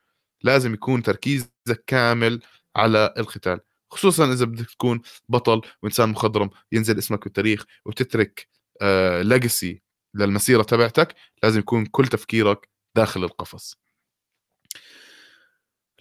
لازم 0.42 0.74
يكون 0.74 1.02
تركيزك 1.02 1.84
كامل 1.86 2.42
على 2.76 3.14
القتال 3.18 3.60
خصوصا 3.90 4.32
إذا 4.32 4.44
بدك 4.44 4.70
تكون 4.70 5.00
بطل 5.28 5.60
وإنسان 5.82 6.08
مخضرم 6.08 6.50
ينزل 6.72 6.98
اسمك 6.98 7.24
بالتاريخ 7.24 7.64
وتترك 7.86 8.48
آه 8.82 9.22
legacy 9.22 9.82
للمسيرة 10.14 10.62
تبعتك 10.62 11.14
لازم 11.42 11.58
يكون 11.60 11.86
كل 11.86 12.06
تفكيرك 12.06 12.68
داخل 12.96 13.24
القفص. 13.24 13.78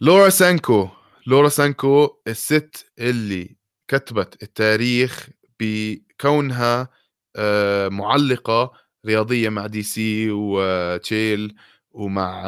لورا 0.01 0.29
سانكو 0.29 0.89
لورا 1.27 1.49
سانكو 1.49 2.21
الست 2.27 2.91
اللي 2.99 3.55
كتبت 3.87 4.43
التاريخ 4.43 5.29
بكونها 5.59 6.89
آه، 7.35 7.89
معلقة 7.89 8.71
رياضية 9.05 9.49
مع 9.49 9.67
DC 9.67 10.31
وتشيل 10.31 11.55
ومع 11.91 12.43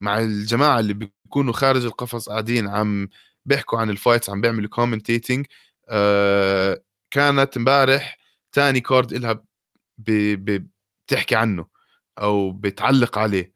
مع 0.00 0.18
الجماعة 0.18 0.80
اللي 0.80 1.10
بيكونوا 1.26 1.52
خارج 1.52 1.84
القفص 1.84 2.28
قاعدين 2.28 2.68
عم 2.68 3.08
بيحكوا 3.46 3.78
عن 3.78 3.90
ال 3.90 3.96
fights 3.96 4.30
عم 4.30 4.40
بيعملوا 4.40 4.68
commentating 4.70 5.46
آه، 5.88 6.82
كانت 7.10 7.56
امبارح 7.56 8.18
تاني 8.52 8.80
card 8.80 9.12
إلها 9.12 9.44
بتحكي 9.98 11.36
عنه 11.36 11.66
أو 12.18 12.52
بتعلق 12.52 13.18
عليه. 13.18 13.52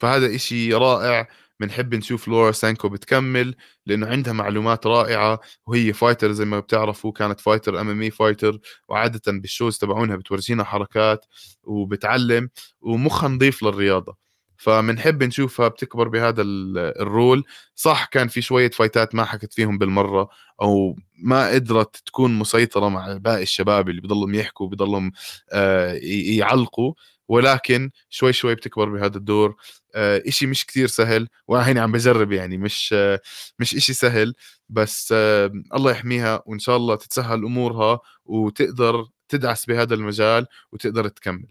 فهذا 0.00 0.34
إشي 0.34 0.74
رائع 0.74 1.28
بنحب 1.60 1.94
نشوف 1.94 2.28
لورا 2.28 2.52
سانكو 2.52 2.88
بتكمل 2.88 3.54
لأنه 3.86 4.06
عندها 4.06 4.32
معلومات 4.32 4.86
رائعة 4.86 5.40
وهي 5.66 5.92
fighter 5.92 6.32
زي 6.32 6.44
ما 6.44 6.60
بتعرفوا 6.60 7.12
كانت 7.12 7.40
fighter 7.40 7.80
MMA 7.80 8.02
fighter 8.02 8.58
وعادة 8.88 9.20
بال 9.32 9.45
shows 9.45 9.78
تبعونها 9.78 10.16
بتورجينا 10.16 10.64
حركات 10.64 11.26
وبتعلم 11.64 12.50
ومخها 12.80 13.28
نظيف 13.28 13.62
للرياضة. 13.62 14.23
فبنحب 14.56 15.22
نشوفها 15.22 15.68
بتكبر 15.68 16.08
بهذا 16.08 16.42
ال 16.42 16.59
role. 16.59 17.44
صح 17.74 18.04
كان 18.04 18.28
في 18.28 18.42
شوية 18.42 18.70
فايتات 18.70 19.14
ما 19.14 19.24
حكت 19.24 19.52
فيهم 19.52 19.78
بالمرة 19.78 20.28
أو 20.62 20.96
ما 21.18 21.48
قدرت 21.48 21.96
تكون 22.06 22.38
مسيطرة 22.38 22.88
مع 22.88 23.16
باقي 23.16 23.42
الشباب 23.42 23.88
اللي 23.88 24.00
بضلهم 24.00 24.34
يحكوا 24.34 24.68
بضلهم 24.68 25.12
آه، 25.52 25.92
يعلقوا. 26.02 26.94
ولكن 27.28 27.90
شوي 28.10 28.32
شوي 28.32 28.54
بتكبر 28.54 28.88
بهذا 28.88 29.16
الدور. 29.16 29.56
آه، 29.94 30.22
إشي 30.26 30.46
مش 30.46 30.66
كثير 30.66 30.86
سهل 30.86 31.28
وأنا 31.48 31.68
هيني 31.68 31.80
عم 31.80 31.92
بجرب 31.92 32.32
يعني 32.32 32.58
مش 32.58 32.90
آه، 32.96 33.20
مش 33.58 33.74
إشي 33.74 33.92
سهل. 33.92 34.34
بس 34.68 35.12
الله 35.74 35.90
يحميها 35.90 36.42
وإن 36.46 36.58
شاء 36.58 36.76
الله 36.76 36.96
تتسهل 36.96 37.44
أمورها 37.44 38.00
وتقدر 38.24 39.06
تدعس 39.28 39.66
بهذا 39.66 39.94
المجال 39.94 40.46
وتقدر 40.72 41.08
تكمل. 41.08 41.46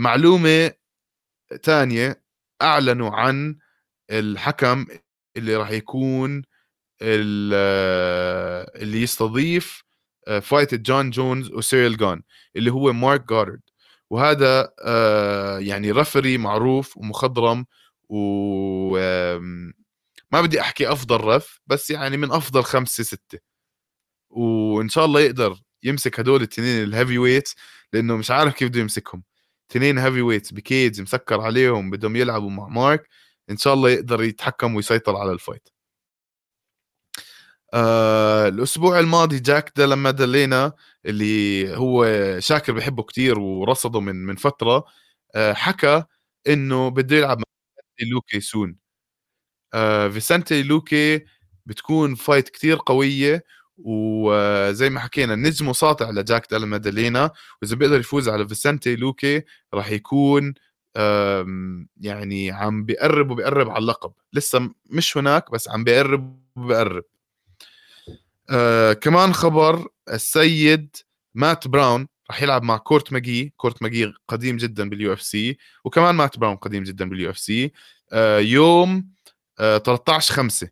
معلومة 0.00 0.72
ثانية 1.62 2.22
أعلنوا 2.62 3.10
عن 3.10 3.58
الحكم 4.10 4.86
اللي 5.36 5.56
راح 5.56 5.70
يكون 5.70 6.42
اللي 7.02 9.02
يستضيف 9.02 9.84
fight 10.42 10.74
جون 10.74 11.10
جونز 11.10 11.50
وسيريل 11.52 11.96
جون 11.96 12.22
اللي 12.56 12.72
هو 12.72 12.92
مارك 12.92 13.28
جودارد 13.28 13.60
وهذا 14.10 14.72
آه، 14.84 15.58
يعني 15.58 15.90
referee 15.90 16.38
معروف 16.38 16.96
ومخضرم 16.96 17.66
و 18.08 18.98
ما 20.32 20.40
بدي 20.40 20.60
أحكي 20.60 20.92
أفضل 20.92 21.20
ref 21.20 21.60
بس 21.66 21.90
يعني 21.90 22.16
من 22.16 22.32
أفضل 22.32 22.62
خمسة 22.64 23.04
ستة. 23.04 23.38
وإن 24.30 24.88
شاء 24.88 25.04
الله 25.04 25.20
يقدر 25.20 25.56
يمسك 25.82 26.20
هدول 26.20 26.42
التنين 26.42 26.82
ال 26.84 27.18
heavyweights 27.18 27.56
لأنه 27.92 28.16
مش 28.16 28.30
عارف 28.30 28.54
كيف 28.54 28.68
بده 28.68 28.80
يمسكهم. 28.80 29.22
تنين 29.68 29.98
heavyweights 29.98 30.22
ب 30.22 30.52
cage 30.52 31.00
مسكر 31.00 31.40
عليهم 31.40 31.90
بدهم 31.90 32.16
يلعبوا 32.16 32.50
مع 32.50 32.68
مارك 32.68 33.08
إن 33.50 33.56
شاء 33.56 33.74
الله 33.74 33.90
يقدر 33.90 34.22
يتحكم 34.22 34.74
ويسيطر 34.74 35.16
على 35.16 35.32
ال 35.32 35.37
fight. 35.37 35.68
آه 37.74 38.48
الأسبوع 38.48 39.00
الماضي 39.00 39.38
جاك 39.40 39.72
دالا 39.76 39.86
مادالينا 39.86 40.72
اللي 41.06 41.76
هو 41.76 42.06
شاكر 42.40 42.72
بحبه 42.72 43.02
كتير 43.02 43.38
ورصده 43.38 44.00
من 44.00 44.16
من 44.26 44.36
فترة 44.36 44.84
آه 45.34 45.52
حكى 45.52 46.04
إنه 46.48 46.88
بده 46.90 47.16
يلعب 47.16 47.38
مع 47.38 47.44
لوكي 48.12 48.40
soon 48.40 48.76
آه 49.74 50.08
فيسنتي 50.08 50.62
لوكي 50.62 51.24
بتكون 51.66 52.14
fight 52.14 52.48
كتير 52.48 52.78
قوية 52.86 53.44
وزي 53.78 54.90
ما 54.90 55.00
حكينا 55.00 55.34
نجمه 55.34 55.72
ساطع 55.72 56.10
لجاك 56.10 56.50
دالا 56.50 56.66
مادالينا 56.66 57.30
وإذا 57.62 57.76
بيقدر 57.76 58.00
يفوز 58.00 58.28
على 58.28 58.48
فيسنتي 58.48 58.96
لوكي 58.96 59.42
راح 59.74 59.90
يكون 59.90 60.54
يعني 62.00 62.50
عم 62.50 62.84
بيقرب 62.84 63.30
وبيقرب 63.30 63.70
على 63.70 63.78
اللقب. 63.78 64.12
لسه 64.32 64.70
مش 64.90 65.16
هناك 65.16 65.50
بس 65.50 65.68
عم 65.68 65.84
بيقرب 65.84 66.40
وبيقرب. 66.56 67.04
آه 68.50 68.92
كمان 68.92 69.32
خبر 69.34 69.88
السيد 70.12 70.96
مات 71.34 71.68
براون 71.68 72.06
راح 72.30 72.42
يلعب 72.42 72.62
مع 72.62 72.76
كورت 72.76 73.12
ماجي. 73.12 73.54
كورت 73.56 73.82
ماجي 73.82 74.12
قديم 74.28 74.56
جدا 74.56 74.88
بال 74.88 75.12
UFC 75.12 75.58
وكمان 75.84 76.14
مات 76.14 76.38
براون 76.38 76.56
قديم 76.56 76.82
جدا 76.82 77.08
بال 77.08 77.30
UFC. 77.30 77.72
آه 78.12 78.38
يوم 78.38 79.08
آه 79.58 79.78
13 79.78 80.34
5 80.34 80.68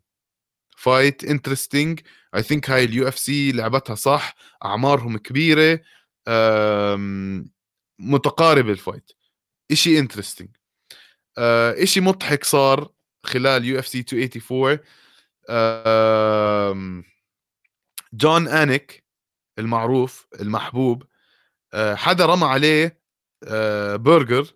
fight 0.82 1.24
interesting 1.24 2.00
I 2.34 2.42
think 2.42 2.70
هاي 2.70 2.84
ال 2.84 3.08
UFC 3.08 3.52
لعبتها 3.52 3.94
صح. 3.94 4.34
أعمارهم 4.64 5.18
كبيرة. 5.18 5.80
متقاربه 7.98 8.72
ال 8.72 8.79
fight 8.79 9.12
إشي 9.70 9.98
interesting 9.98 10.48
آه، 11.38 11.82
إشي 11.82 12.00
مضحك 12.00 12.44
صار 12.44 12.92
خلال 13.24 13.64
UFC 13.64 14.04
284 14.12 17.04
جون 18.12 18.48
انيك 18.48 19.04
المعروف 19.58 20.26
المحبوب 20.40 21.04
آه، 21.74 21.94
حدا 21.94 22.26
رمى 22.26 22.44
عليه 22.44 23.02
برجر 23.96 24.42
آه، 24.42 24.46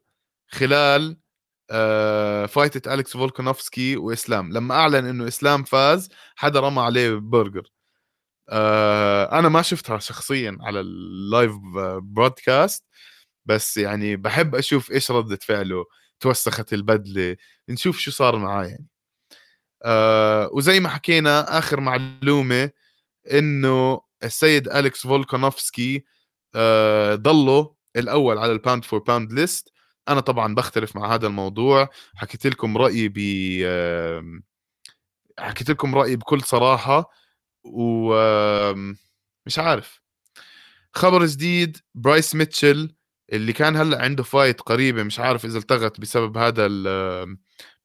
خلال 0.48 1.16
فايتة 2.48 2.94
أليكس 2.94 3.12
فولكانوفسكي 3.12 3.96
وإسلام. 3.96 4.52
لما 4.52 4.74
أعلن 4.74 5.06
إنه 5.06 5.28
إسلام 5.28 5.64
فاز 5.64 6.08
حدا 6.36 6.60
رمى 6.60 6.80
عليه 6.80 7.14
برجر. 7.14 7.70
أنا 9.32 9.48
ما 9.48 9.62
شفتها 9.62 9.98
شخصيا 9.98 10.58
على 10.60 10.80
ال 10.80 10.95
live 10.95 11.52
broadcast 12.02 12.84
بس 13.46 13.76
يعني 13.76 14.16
بحب 14.16 14.54
أشوف 14.54 14.90
إيش 14.92 15.10
ردة 15.10 15.38
فعله 15.42 15.84
توسخت 16.20 16.72
البدلة. 16.72 17.36
نشوف 17.68 17.98
شو 17.98 18.10
صار 18.10 18.36
معاه 18.36 18.64
يعني. 18.64 18.86
وزي 20.52 20.80
ما 20.80 20.88
حكينا 20.88 21.58
آخر 21.58 21.80
معلومة 21.80 22.70
إنه 23.32 24.00
السيد 24.24 24.68
أليكس 24.68 25.06
فولكانوفسكي 25.06 26.04
ضله 27.14 27.74
الأول 27.96 28.38
على 28.38 28.52
ال 28.52 28.58
pound 28.58 28.84
for 28.84 28.98
pound 28.98 29.32
list 29.32 29.72
أنا 30.09 30.20
طبعا 30.20 30.54
بختلف 30.54 30.96
مع 30.96 31.14
هذا 31.14 31.26
الموضوع. 31.26 31.88
حكيت 32.14 32.46
لكم 32.46 32.78
رأيي 32.78 33.09
ب 33.09 33.18
حكيت 35.38 35.70
لكم 35.70 35.94
رأيي 35.94 36.16
بكل 36.16 36.40
صراحة 36.42 37.11
ومش 37.64 39.59
عارف. 39.59 40.00
خبر 40.94 41.26
جديد 41.26 41.78
برايس 41.94 42.34
ميتشل 42.34 42.94
اللي 43.32 43.52
كان 43.52 43.76
هلأ 43.76 44.02
عنده 44.02 44.22
fight 44.22 44.61
قريبة 44.61 45.02
مش 45.02 45.20
عارف 45.20 45.44
إذا 45.44 45.59
التغت 45.59 46.00
بسبب 46.00 46.36
هذا 46.38 46.66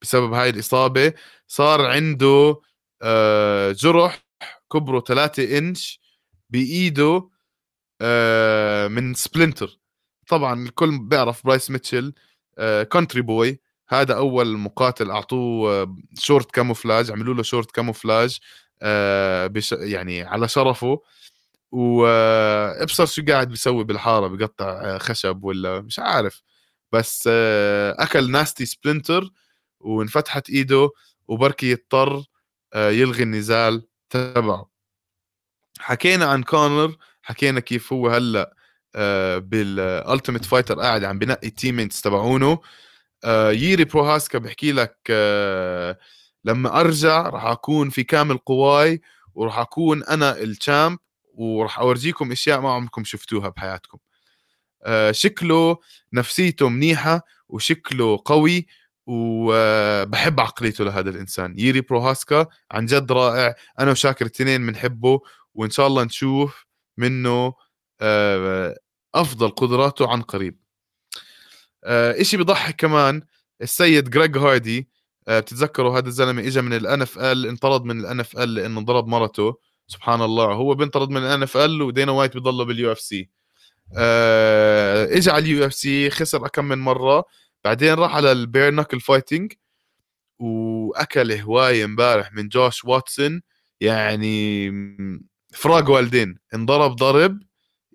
بسبب 0.01 0.33
هاي 0.33 0.49
الإصابة. 0.49 1.13
صار 1.47 1.85
عنده 1.85 2.61
آه، 3.03 3.71
جرح 3.71 4.23
كبره 4.73 4.99
3 5.01 5.57
إنش 5.57 6.01
بإيده 6.49 7.29
آه، 8.01 8.87
من 8.87 9.13
splinter. 9.13 9.80
طبعا 10.27 10.63
الكل 10.65 10.99
بيعرف 10.99 11.45
برايس 11.45 11.71
ميتشل 11.71 12.13
country 12.91 13.21
boy 13.21 13.59
هذا 13.89 14.13
أول 14.17 14.57
مقاتل 14.57 15.11
أعطوه 15.11 15.95
شورت 16.19 16.51
camouflage 16.51 17.11
عملوا 17.11 17.33
له 17.33 17.43
شورت 17.43 17.71
camouflage 17.71 18.39
يعني 19.71 20.21
على 20.23 20.47
شرفه. 20.47 21.01
وابصر 21.71 23.05
شو 23.05 23.23
قاعد 23.27 23.49
بيسوي 23.49 23.83
بالحارة 23.83 24.27
بقطع 24.27 24.65
آه، 24.69 24.97
خشب 24.97 25.43
ولا 25.43 25.81
مش 25.81 25.99
عارف. 25.99 26.43
بس 26.91 27.29
آه، 27.31 27.95
أكل 27.99 28.31
nasty 28.31 28.65
splinter 28.65 29.31
وانفتحت 29.79 30.49
إيده 30.49 30.89
وبركي 31.27 31.71
يضطر 31.71 32.23
آه، 32.73 32.89
يلغي 32.89 33.23
النزال 33.23 33.87
تبعه. 34.09 34.71
حكينا 35.79 36.25
عن 36.25 36.43
كونر 36.43 36.97
حكينا 37.21 37.59
كيف 37.59 37.93
هو 37.93 38.07
هلأ 38.09 38.41
آه، 38.41 38.55
بال 39.39 39.61
Ultimate 39.61 40.45
Fighter 40.45 40.79
قاعد 40.79 41.03
عم 41.03 41.19
بنقي 41.19 41.47
ال 41.47 41.53
teammates 41.53 42.01
تبعونه. 42.01 42.59
آه، 43.23 43.51
ييري 43.51 43.83
بروهاسكا 43.83 44.39
بحكي 44.39 44.71
لك 44.71 44.97
آه، 45.09 45.97
لما 46.45 46.79
أرجع 46.79 47.29
راح 47.29 47.45
أكون 47.45 47.89
في 47.89 48.03
كامل 48.03 48.37
قواي 48.37 49.01
وراح 49.35 49.59
أكون 49.59 50.03
أنا 50.03 50.37
الشامب 50.37 50.99
وراح 51.33 51.79
أورجيكم 51.79 52.31
أشياء 52.31 52.61
ما 52.61 52.73
عمركم 52.73 53.03
شفتوها 53.03 53.49
بحياتكم. 53.49 53.97
شكله 55.11 55.77
نفسيته 56.13 56.69
منيحة 56.69 57.21
وشكله 57.49 58.21
قوي 58.25 58.67
وبحب 59.05 60.39
عقليته 60.39 60.83
لهذا 60.83 61.09
الإنسان. 61.09 61.55
ييري 61.59 61.81
بروهاسكا 61.81 62.47
عن 62.71 62.85
جد 62.85 63.11
رائع. 63.11 63.55
أنا 63.79 63.91
وشاكر 63.91 64.25
الاثنين 64.25 64.67
بنحبه 64.67 65.19
وإن 65.53 65.69
شاء 65.69 65.87
الله 65.87 66.03
نشوف 66.03 66.65
منه 66.97 67.53
أفضل 69.15 69.49
قدراته 69.49 70.11
عن 70.11 70.21
قريب. 70.21 70.59
آه، 71.83 72.21
إشي 72.21 72.37
بضحك 72.37 72.75
كمان 72.75 73.21
السيد 73.61 74.09
جريج 74.09 74.37
هاردي 74.37 74.89
آه، 75.27 75.39
بتتذكروا 75.39 75.97
هذا 75.97 76.07
الزلمة 76.07 76.41
اجى 76.41 76.61
من 76.61 76.73
ال 76.73 77.01
NFL 77.01 77.45
انطرد 77.47 77.83
من 77.83 77.99
ال 77.99 78.19
NFL 78.19 78.53
لأنه 78.53 78.81
ضرب 78.81 79.07
مرته 79.07 79.57
سبحان 79.87 80.21
الله. 80.21 80.45
هو 80.45 80.75
بينطرد 80.75 81.09
من 81.09 81.17
ال 81.17 81.43
NFL 81.43 81.81
ودينا 81.81 82.11
وايت 82.11 82.37
بضله 82.37 82.65
بال 82.65 82.91
UFC 82.91 83.29
اجى 83.97 85.31
على 85.31 85.43
ال 85.43 85.65
UFC 85.65 86.09
خسر 86.09 86.47
كم 86.47 86.65
من 86.65 86.77
مرة 86.77 87.25
بعدين 87.63 87.93
راح 87.93 88.15
على 88.15 88.31
ال 88.31 88.39
bare 88.39 88.71
knuckle 88.71 88.99
fighting 89.01 89.53
وأكل 90.39 91.31
هواية 91.31 91.85
امبارح 91.85 92.33
من 92.33 92.47
جوش 92.47 92.85
واتسون 92.85 93.41
يعني 93.81 94.71
فراق 95.53 95.89
والدين 95.89 96.37
انضرب 96.53 96.95
ضرب 96.95 97.39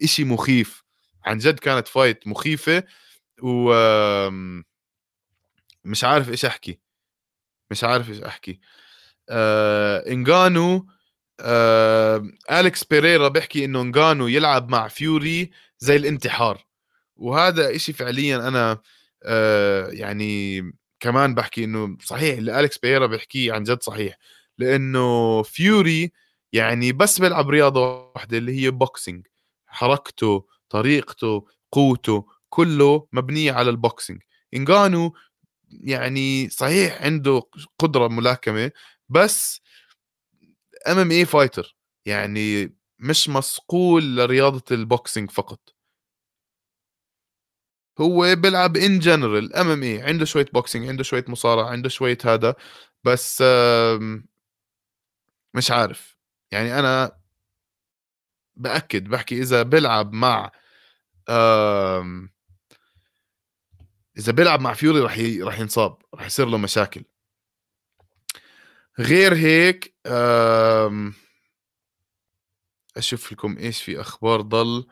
إشي 0.02 0.24
مخيف. 0.24 0.84
عن 1.24 1.38
جد 1.38 1.58
كانت 1.58 1.88
fight 1.88 2.26
مخيفة 2.28 2.84
و 3.42 3.72
مش 5.84 6.04
عارف 6.04 6.28
إيش 6.30 6.44
أحكي. 6.44 6.78
مش 7.70 7.84
عارف 7.84 8.10
إيش 8.10 8.20
أحكي. 8.20 8.60
آه 9.28 10.04
انجانو 10.12 10.86
آه 11.40 12.30
أليكس 12.50 12.84
بيريرا 12.84 13.28
بيحكي 13.28 13.64
إنه 13.64 13.80
انجانو 13.82 14.26
يلعب 14.26 14.68
مع 14.68 14.88
فيوري 14.88 15.50
زي 15.78 15.96
الانتحار. 15.96 16.66
وهذا 17.16 17.76
إشي 17.76 17.92
فعليا 17.92 18.48
أنا 18.48 18.78
آه 19.24 19.88
يعني 19.88 20.62
كمان 21.00 21.34
بحكي 21.34 21.64
إنه 21.64 21.96
صحيح 22.04 22.38
اللي 22.38 22.60
أليكس 22.60 22.78
بيريرا 22.78 23.06
بيحكيه 23.06 23.52
عن 23.52 23.62
جد 23.62 23.82
صحيح. 23.82 24.18
لأنه 24.58 25.42
فيوري 25.42 26.12
يعني 26.52 26.92
بس 26.92 27.20
بيلعب 27.20 27.50
رياضة 27.50 28.10
واحدة 28.14 28.38
اللي 28.38 28.62
هي 28.62 28.70
boxing 28.70 29.26
حركته 29.76 30.46
طريقته 30.70 31.46
قوته 31.72 32.26
كله 32.48 33.08
مبنيه 33.12 33.52
على 33.52 33.70
ال 33.70 33.78
boxing 33.78 34.22
انجانو 34.54 35.14
يعني 35.70 36.48
صحيح 36.50 37.02
عنده 37.02 37.42
قدرة 37.80 38.08
ملاكمة 38.08 38.72
بس 39.08 39.60
MMA 40.88 41.10
fighter 41.10 41.76
يعني 42.06 42.74
مش 42.98 43.28
مصقول 43.28 44.16
لرياضة 44.16 44.62
ال 44.70 44.79
boxing 44.79 45.30
فقط. 45.30 45.60
هو 48.00 48.34
بيلعب 48.36 48.76
in 48.76 48.98
general 48.98 49.54
MMA 49.56 50.02
عنده 50.02 50.24
شوية 50.24 50.46
boxing 50.54 50.88
عنده 50.88 51.02
شوية 51.02 51.24
مصارعة 51.28 51.70
عنده 51.70 51.88
شوية 51.88 52.18
هذا 52.24 52.54
بس 53.04 53.42
مش 55.54 55.70
عارف. 55.70 56.16
يعني 56.52 56.78
أنا 56.78 57.18
بأكد 58.56 59.08
بحكي 59.08 59.42
إذا 59.42 59.62
بيلعب 59.62 60.12
مع 60.12 60.50
إذا 64.18 64.32
بيلعب 64.32 64.60
مع 64.60 64.72
فيوري 64.74 65.00
رح 65.00 65.18
ي... 65.18 65.42
رح 65.42 65.60
ينصاب 65.60 65.98
رح 66.14 66.26
يصير 66.26 66.46
له 66.46 66.58
مشاكل. 66.58 67.04
غير 68.98 69.34
هيك 69.34 69.94
أشوف 72.96 73.32
لكم 73.32 73.58
إيش 73.58 73.82
في 73.82 74.00
أخبار 74.00 74.40
ضل. 74.40 74.86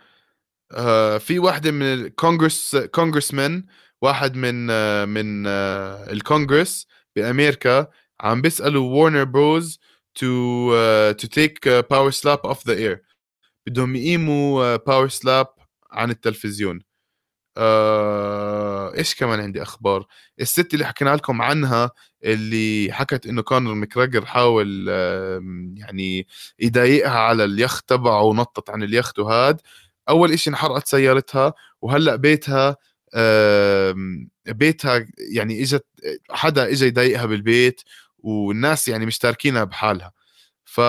آه 0.73 1.19
في 1.19 1.39
واحدة 1.39 1.71
من 1.71 1.83
الكونغرس 1.83 2.77
كونغرسمان 2.77 3.67
واحد 4.03 4.37
من 4.37 4.71
آه 4.71 5.05
من 5.05 5.47
آه 5.47 6.13
الكونغرس 6.13 6.87
بامريكا 7.17 7.87
عم 8.21 8.43
بيسألوا 8.43 9.03
وارنر 9.03 9.25
بروز 9.25 9.81
to 10.15 11.13
to 11.13 11.27
take 11.29 11.69
باور 11.69 12.11
سلاب 12.11 12.39
off 12.47 12.67
the 12.67 12.73
air 12.75 13.05
بدهم 13.67 13.97
يقيموا 13.97 14.77
باور 14.77 15.09
سلاب 15.09 15.47
عن 15.91 16.11
التلفزيون. 16.11 16.81
آه 17.59 18.95
إيش 18.99 19.15
كمان 19.15 19.41
عندي 19.41 19.63
أخبار؟ 19.63 20.07
الست 20.41 20.75
اللي 20.75 20.87
حكينا 20.87 21.17
لكم 21.17 21.43
عنها 21.43 21.91
اللي 22.25 22.93
حكت 22.93 23.27
إنه 23.27 23.43
كونر 23.43 23.75
مكريجور 23.75 24.27
حاول 24.27 24.87
آه 24.91 25.43
يعني 25.77 26.27
يضايقها 26.61 27.19
على 27.21 27.45
اليخت 27.45 27.89
تبعه 27.89 28.23
ونطت 28.23 28.71
عن 28.71 28.83
اليخت 28.83 29.19
وهاد. 29.19 29.61
أول 30.09 30.33
إشي 30.33 30.51
انحرقت 30.51 30.89
سيارتها 30.89 31.55
وهلأ 31.83 32.17
بيتها 32.17 32.77
آه 33.15 33.95
بيتها 34.49 35.07
يعني 35.33 35.63
إجت 35.63 35.87
حدا 36.31 36.71
اجى 36.73 36.87
يضايقها 36.87 37.27
بالبيت 37.27 37.83
والناس 38.19 38.89
يعني 38.89 39.07
مش 39.07 39.19
تاركينها 39.19 39.65
بحالها 39.65 40.13
ف 40.65 40.81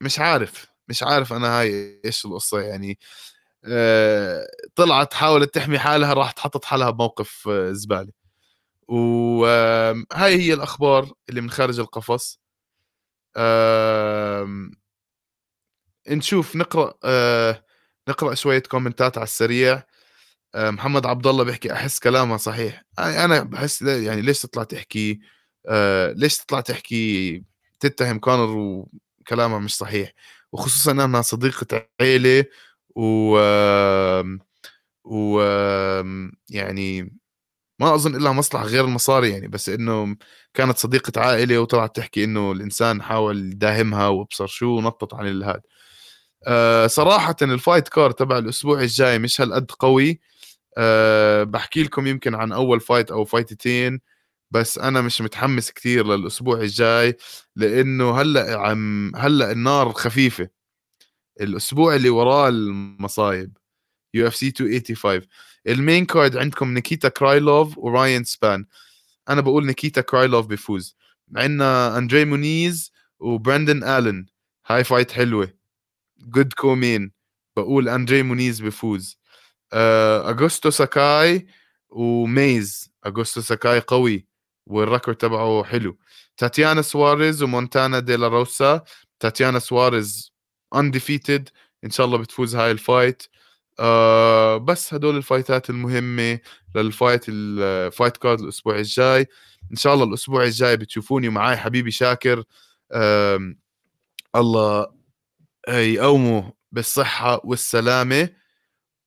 مش 0.00 0.18
عارف. 0.18 0.71
مش 0.92 1.02
عارف 1.02 1.32
أنا 1.32 1.60
هاي 1.60 2.00
إيش 2.04 2.24
القصة 2.26 2.60
يعني 2.60 2.98
آه، 3.64 4.46
طلعت 4.76 5.14
حاولت 5.14 5.54
تحمي 5.54 5.78
حالها 5.78 6.12
راح 6.14 6.34
حطت 6.38 6.64
حالها 6.64 6.90
بموقف 6.90 7.48
آه، 7.48 7.72
زبالة. 7.72 8.12
وهاي 8.88 10.36
هي 10.42 10.54
الأخبار 10.54 11.12
اللي 11.28 11.40
من 11.40 11.50
خارج 11.50 11.80
القفص. 11.80 12.40
نشوف 16.08 16.56
نقرأ 16.56 16.94
آه، 17.04 17.64
نقرأ 18.08 18.34
شوية 18.34 18.58
كومنتات 18.62 19.18
على 19.18 19.24
السريع. 19.24 19.82
محمد 20.56 21.06
عبد 21.06 21.26
الله 21.26 21.44
بيحكي 21.44 21.72
أحس 21.72 21.98
كلامها 21.98 22.36
صحيح. 22.36 22.84
أنا 22.98 23.42
بحس 23.42 23.82
يعني 23.82 24.22
ليش 24.22 24.42
تطلع 24.42 24.64
تحكي؟ 24.64 25.20
ليش 26.16 26.38
تطلع 26.38 26.60
تحكي؟ 26.60 27.44
تتهم 27.80 28.18
كونر 28.18 28.56
وكلامها 28.56 29.58
مش 29.58 29.76
صحيح. 29.76 30.12
وخصوصا 30.52 30.92
انها 30.92 31.22
صديقة 31.22 31.88
عيلة 32.00 32.44
و 32.96 33.36
و 35.04 35.40
يعني 36.50 37.02
ما 37.80 37.94
أظن 37.94 38.16
الا 38.16 38.32
مصلحة 38.32 38.64
غير 38.66 38.84
المصاري 38.84 39.30
يعني 39.30 39.48
بس 39.48 39.68
إنه 39.68 40.16
كانت 40.54 40.78
صديقة 40.78 41.22
عائلة 41.22 41.58
وطلعت 41.60 41.96
تحكي 41.96 42.24
إنه 42.24 42.52
الإنسان 42.52 43.02
حاول 43.02 43.38
يداهمها 43.52 44.08
وأبصر 44.08 44.46
شو 44.46 44.66
ونطت 44.78 45.14
عن 45.14 45.28
الهاد. 45.28 45.62
أه 46.48 46.88
صراحة 46.88 47.36
ال 47.42 47.50
fight 47.50 47.88
card 47.88 48.10
تبع 48.12 48.38
الأسبوع 48.38 48.80
الجاي 48.82 49.20
مش 49.20 49.40
هالقد 49.40 49.72
قوي. 49.80 50.20
أه 50.78 51.44
بحكي 51.44 51.84
لكم 51.84 52.08
يمكن 52.08 52.34
عن 52.34 52.52
أول 52.52 52.80
fight 52.80 53.12
أو 53.12 53.24
فايتتين. 53.26 54.00
بس 54.52 54.78
أنا 54.78 55.00
مش 55.00 55.20
متحمس 55.20 55.70
كثير 55.70 56.06
للأسبوع 56.06 56.60
الجاي 56.60 57.16
لأنه 57.56 58.20
هلأ 58.20 58.58
عم 58.58 59.16
هلأ 59.16 59.52
النار 59.52 59.92
خفيفة. 59.92 60.48
الأسبوع 61.40 61.94
اللي 61.96 62.10
وراه 62.10 62.48
المصايب 62.48 63.56
UFC 64.14 64.46
285 64.60 65.28
ال 65.66 65.74
main 65.74 66.06
card 66.06 66.36
عندكم 66.36 66.74
نيكيتا 66.74 67.08
كرايلوف 67.08 67.78
وراين 67.78 68.24
سبان. 68.24 68.66
أنا 69.28 69.40
بقول 69.40 69.66
نيكيتا 69.66 70.00
كرايلوف 70.00 70.46
بيفوز. 70.46 70.96
عندنا 71.36 71.98
أندري 71.98 72.24
مونيز 72.24 72.92
وبراندن 73.20 73.84
آلن. 73.84 74.26
هاي 74.66 74.84
fight 74.84 75.12
حلوة. 75.12 75.54
good 76.18 76.52
co-main 76.52 77.12
بقول 77.56 77.88
أندري 77.88 78.22
مونيز 78.22 78.60
بيفوز. 78.60 79.18
أغوستو 79.74 80.70
ساكاي 80.70 81.46
وميز. 81.90 82.90
أغوستو 83.06 83.40
ساكاي 83.40 83.80
قوي. 83.80 84.31
وال 84.66 84.78
record 84.78 85.16
تبعه 85.16 85.64
حلو. 85.64 85.98
تاتيانا 86.36 86.82
سواريز 86.82 87.42
ومونتانا 87.42 87.98
دي 87.98 88.16
لا 88.16 88.28
روسا. 88.28 88.82
تاتيانا 89.20 89.58
سواريز 89.58 90.32
undefeated. 90.74 91.42
إن 91.84 91.90
شاء 91.90 92.06
الله 92.06 92.18
بتفوز 92.18 92.56
هاي 92.56 92.70
ال 92.70 92.77
fight. 92.77 93.22
آه 93.80 94.56
بس 94.56 94.94
هدول 94.94 95.16
الفايتات 95.16 95.70
المهمة 95.70 96.38
لل 96.74 96.88
fight 96.88 97.24
ال 97.28 97.43
fight 97.43 98.16
card 98.16 98.40
الأسبوع 98.40 98.76
الجاي. 98.78 99.26
إن 99.70 99.76
شاء 99.76 99.94
الله 99.94 100.04
الأسبوع 100.04 100.44
الجاي 100.44 100.76
بتشوفوني 100.76 101.28
معاي 101.28 101.56
حبيبي 101.56 101.90
شاكر. 101.90 102.44
آه 102.92 103.54
الله 104.36 104.86
يقومه 105.68 106.52
بالصحة 106.72 107.40
والسلامة. 107.44 108.28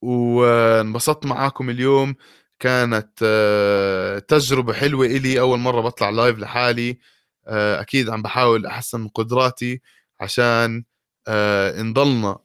وانبسطت 0.02 1.26
معاكم 1.26 1.70
اليوم. 1.70 2.16
كانت 2.60 3.20
آه 3.24 4.20
تجربة 4.20 4.74
حلوة 4.74 5.06
إلي. 5.06 5.40
أول 5.40 5.60
مرة 5.60 5.82
بطلع 5.82 6.10
لايف 6.10 6.40
لحالي 6.40 7.00
آه 7.48 7.82
أكيد 7.82 8.10
عم 8.10 8.22
بحاول 8.22 8.66
أحسن 8.66 9.00
من 9.00 9.08
قدراتي 9.08 9.82
عشان 10.20 10.84
آه 11.28 11.82
نضلنا 11.82 12.40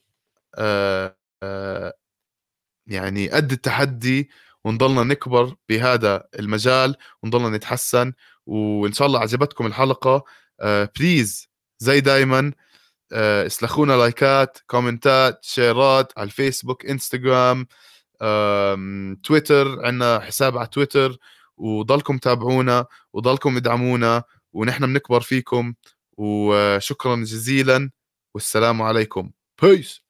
يعني 2.87 3.29
قد 3.29 3.53
التحدي 3.53 4.31
ونضلنا 4.65 5.03
نكبر 5.05 5.55
بهذا 5.69 6.25
المجال 6.39 6.97
ونضلنا 7.23 7.49
نتحسن. 7.57 8.13
وإن 8.47 8.93
شاء 8.93 9.07
الله 9.07 9.21
عجبتكم 9.21 9.67
الحلقة 9.67 10.25
please 10.99 11.49
زي 11.79 12.01
دايما 12.01 12.53
اسلخونا 13.13 13.93
لايكات 13.93 14.59
كومنتات 14.67 15.45
شيرات 15.45 16.13
على 16.19 16.27
الفيسبوك 16.27 16.87
إنستغرام 16.87 17.67
تويتر 19.23 19.87
عندنا 19.87 20.21
حساب 20.21 20.59
على 20.59 20.67
تويتر 20.67 21.17
وضلكم 21.57 22.19
تابعونا 22.19 22.87
وضلكم 23.13 23.57
ادعمونا 23.57 24.23
ونحن 24.53 24.87
بنكبر 24.87 25.21
فيكم 25.21 25.75
وشكرا 26.17 27.17
جزيلا 27.17 27.91
والسلام 28.35 28.83
عليكم. 28.83 29.31
Peace 29.63 30.03